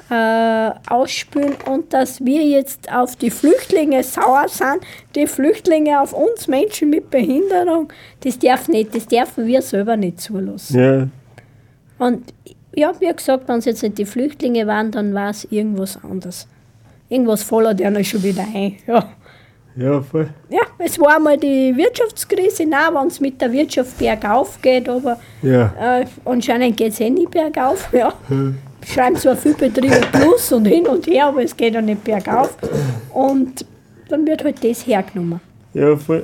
[0.10, 4.80] äh, ausspülen und dass wir jetzt auf die Flüchtlinge sauer sind,
[5.16, 7.91] die Flüchtlinge auf uns Menschen mit Behinderung.
[8.22, 10.80] Das darf nicht, das dürfen wir selber nicht zulassen.
[10.80, 11.07] ja,
[12.05, 12.34] Und
[12.76, 16.47] ja, wie gesagt, wenn es jetzt nicht die Flüchtlinge waren, dann war es irgendwas anderes.
[17.10, 17.43] Irgendwas
[17.80, 18.78] ja noch schon wieder ein.
[18.88, 19.10] Ja.
[19.76, 20.30] ja, voll.
[20.49, 25.20] ja, es war einmal die Wirtschaftskrise, nein, wenn es mit der Wirtschaft bergauf geht, aber
[25.41, 25.74] Ja.
[25.99, 27.89] äh, anscheinend geht es eh nicht bergauf.
[27.93, 28.14] Ja.
[28.89, 32.57] Schreiben zwar viele Betriebe Plus und hin und her, aber es geht ja nicht bergauf.
[33.13, 33.65] Und
[34.09, 35.39] dann wird halt das hergenommen.
[35.73, 36.23] Ja, voll.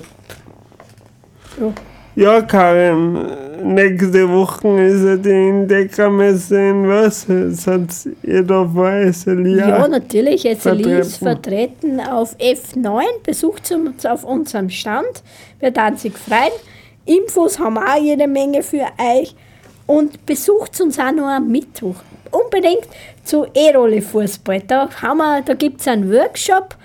[1.59, 1.71] Ja.
[2.17, 3.19] Ja, Karin,
[3.61, 7.27] nächste Woche ist ja die Entdeckermesse in was?
[7.27, 7.89] Seid
[8.23, 9.67] ihr da bei Eselia?
[9.67, 10.43] Ja, natürlich.
[10.43, 11.97] SLI ist vertreten.
[11.97, 13.01] vertreten auf F9.
[13.21, 15.23] Besucht uns auf unserem Stand.
[15.59, 16.53] Wir dann sich freuen.
[17.05, 19.35] Infos haben wir auch jede Menge für euch.
[19.87, 21.95] Und besucht uns auch noch am Mittwoch.
[22.31, 22.87] Unbedingt
[23.23, 24.61] zu E-Rolle-Fußball.
[24.61, 26.75] Da, haben wir- da gibt es einen Workshop.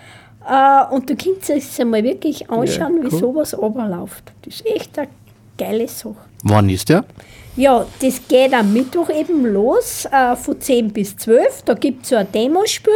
[0.49, 3.21] Äh, und du kannst es einmal wirklich anschauen, Ja, wie cool.
[3.21, 4.25] sowas runterläuft.
[4.43, 5.09] Das ist echt eine
[5.59, 6.17] geile Sache.
[6.45, 7.05] Wann ist der?
[7.57, 11.63] Ja, das geht am Mittwoch eben los, äh, von 10 bis 12.
[11.65, 12.93] Da gibt es so ein Demospiel,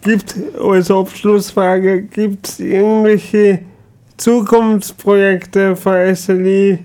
[0.01, 3.59] Gibt als Abschlussfrage, gibt es irgendwelche
[4.17, 6.79] Zukunftsprojekte von SLI,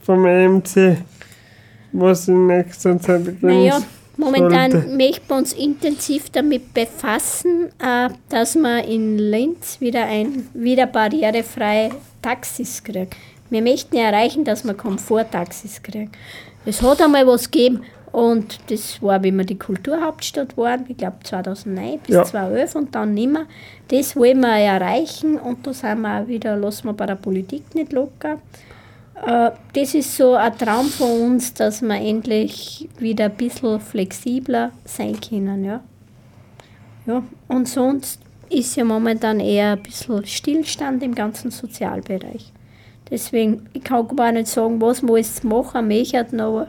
[0.00, 0.98] vom EMC,
[1.92, 3.82] was in nächster Zeit geben Naja,
[4.16, 4.88] momentan sollte?
[4.88, 11.90] möchten wir uns intensiv damit befassen, äh, dass wir in Linz wieder, ein, wieder barrierefreie
[12.22, 13.10] Taxis kriegen.
[13.50, 16.10] Wir möchten erreichen, dass wir Komforttaxis kriegen.
[16.66, 17.82] Es hat einmal was gegeben
[18.12, 22.24] und das war, wie wir die Kulturhauptstadt waren, ich glaube 2009 bis Ja.
[22.24, 23.46] 2011 und dann nicht mehr.
[23.88, 27.74] Das wollen wir erreichen und da sind wir auch wieder, lassen wir bei der Politik
[27.74, 28.38] nicht locker.
[29.26, 34.70] Äh, Das ist so ein Traum von uns, dass wir endlich wieder ein bisschen flexibler
[34.84, 35.64] sein können.
[35.64, 35.80] Ja.
[37.06, 42.52] Ja, und sonst ist ja momentan eher ein bisschen Stillstand im ganzen Sozialbereich.
[43.10, 46.68] Deswegen, ich kann gar nicht sagen, was wir alles machen möchten, aber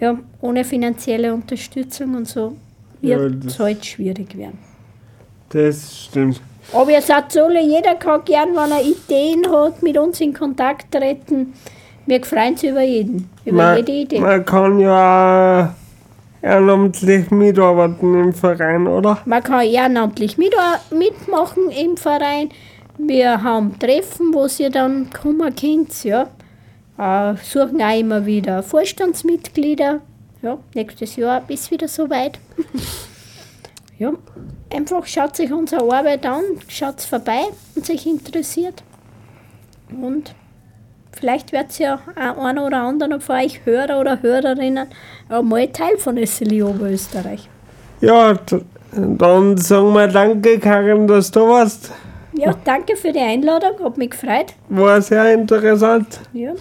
[0.00, 2.56] ja, ohne finanzielle Unterstützung und so
[3.00, 4.58] Ja, wird es halt schwierig werden.
[5.50, 6.40] Das stimmt.
[6.72, 10.92] Aber ihr seid alle, jeder kann gern, wenn er Ideen hat, mit uns in Kontakt
[10.92, 11.54] treten.
[12.06, 14.20] Wir freuen uns über jeden, über Man, jede Idee.
[14.20, 15.74] man kann ja
[16.42, 19.18] ehrenamtlich mitarbeiten im Verein, oder?
[19.24, 20.54] Man kann ehrenamtlich mit,
[20.90, 22.50] mitmachen im Verein.
[22.98, 26.04] Wir haben Treffen, wo ihr dann kommen könnt.
[26.04, 26.28] Ja.
[26.98, 30.00] Äh, suchen auch immer wieder Vorstandsmitglieder.
[30.42, 32.38] Ja, nächstes Jahr ist wieder soweit.
[33.98, 34.12] ja,
[34.72, 37.42] einfach schaut sich unsere Arbeit an, schaut vorbei
[37.76, 38.82] und sich interessiert.
[39.90, 40.34] Und
[41.12, 44.88] vielleicht wird ja auch einer oder anderen von euch Hörer oder Hörerinnen
[45.28, 47.48] auch mal Teil von SLI Oberösterreich.
[48.00, 48.38] Ja,
[48.92, 51.92] dann sagen wir danke, Karin, dass du warst.
[52.32, 54.54] Ja, danke für die Einladung, hat mich gefreut.
[54.68, 56.20] War sehr interessant.
[56.32, 56.52] Ja.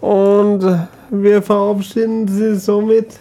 [0.00, 3.18] Und wir verabschieden Sie somit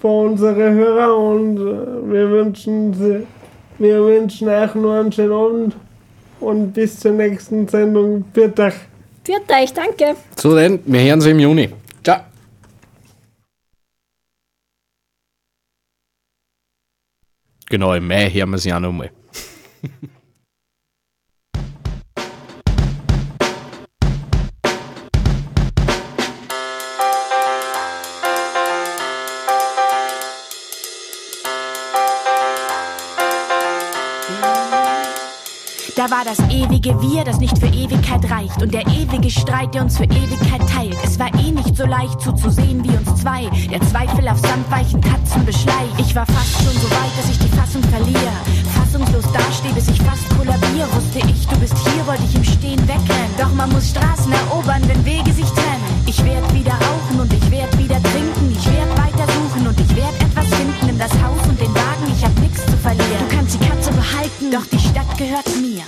[0.00, 3.26] von unseren Hörern und wir wünschen, Sie,
[3.78, 5.76] wir wünschen euch noch einen schönen Abend
[6.40, 8.22] und bis zur nächsten Sendung.
[8.32, 8.72] Bitte.
[9.24, 10.16] Viert euch, danke.
[10.36, 11.70] So denn, wir hören sie im Juni.
[12.02, 12.20] Ciao.
[17.66, 19.10] Genau, im Mai hören wir sie auch nochmal.
[36.36, 38.60] das ewige Wir, das nicht für Ewigkeit reicht.
[38.62, 40.96] Und der ewige Streit, der uns für Ewigkeit teilt.
[41.04, 43.48] Es war eh nicht so leicht zuzusehen wie uns zwei.
[43.70, 45.94] Der Zweifel auf sandweichen Katzen beschleicht.
[45.98, 48.34] Ich war fast schon so weit, dass ich die Fassung verliere.
[48.74, 50.88] Fassungslos dastehe, bis ich fast kollabiere.
[50.94, 53.34] Wusste ich, du bist hier, wollte ich im Stehen wegrennen.
[53.38, 55.84] Doch man muss Straßen erobern, wenn Wege sich trennen.
[56.06, 58.50] Ich werd wieder rauchen und ich werd wieder trinken.
[58.50, 60.86] Ich werd weiter suchen und ich werd etwas finden.
[60.86, 63.22] Nimm das Haus und den Wagen, ich hab nichts zu verlieren.
[63.28, 65.84] Du kannst die Katze behalten, doch die Stadt gehört mir.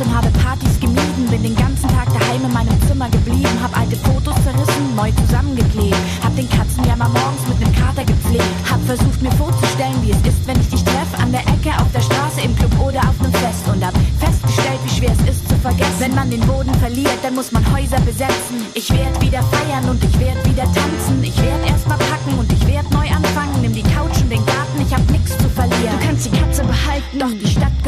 [0.00, 1.28] Und habe Partys gemieden.
[1.30, 3.48] Bin den ganzen Tag daheim in meinem Zimmer geblieben.
[3.62, 5.96] Hab alte Fotos zerrissen, neu zusammengeklebt.
[6.24, 8.44] Hab den Katzenjammer morgens mit nem Kater gepflegt.
[8.68, 11.10] Hab versucht mir vorzustellen, wie es ist, wenn ich dich treff.
[11.20, 13.68] An der Ecke, auf der Straße, im Club oder auf nem Fest.
[13.68, 16.00] Und hab festgestellt, wie schwer es ist zu vergessen.
[16.00, 18.64] Wenn man den Boden verliert, dann muss man Häuser besetzen.
[18.74, 21.22] Ich werd wieder feiern und ich werd wieder tanzen.
[21.22, 23.60] Ich werd erst mal packen und ich werd neu anfangen.
[23.60, 25.98] Nimm die Couch und den Garten, ich hab nix zu verlieren.
[26.00, 27.79] Du kannst die Katze behalten, doch die Stadt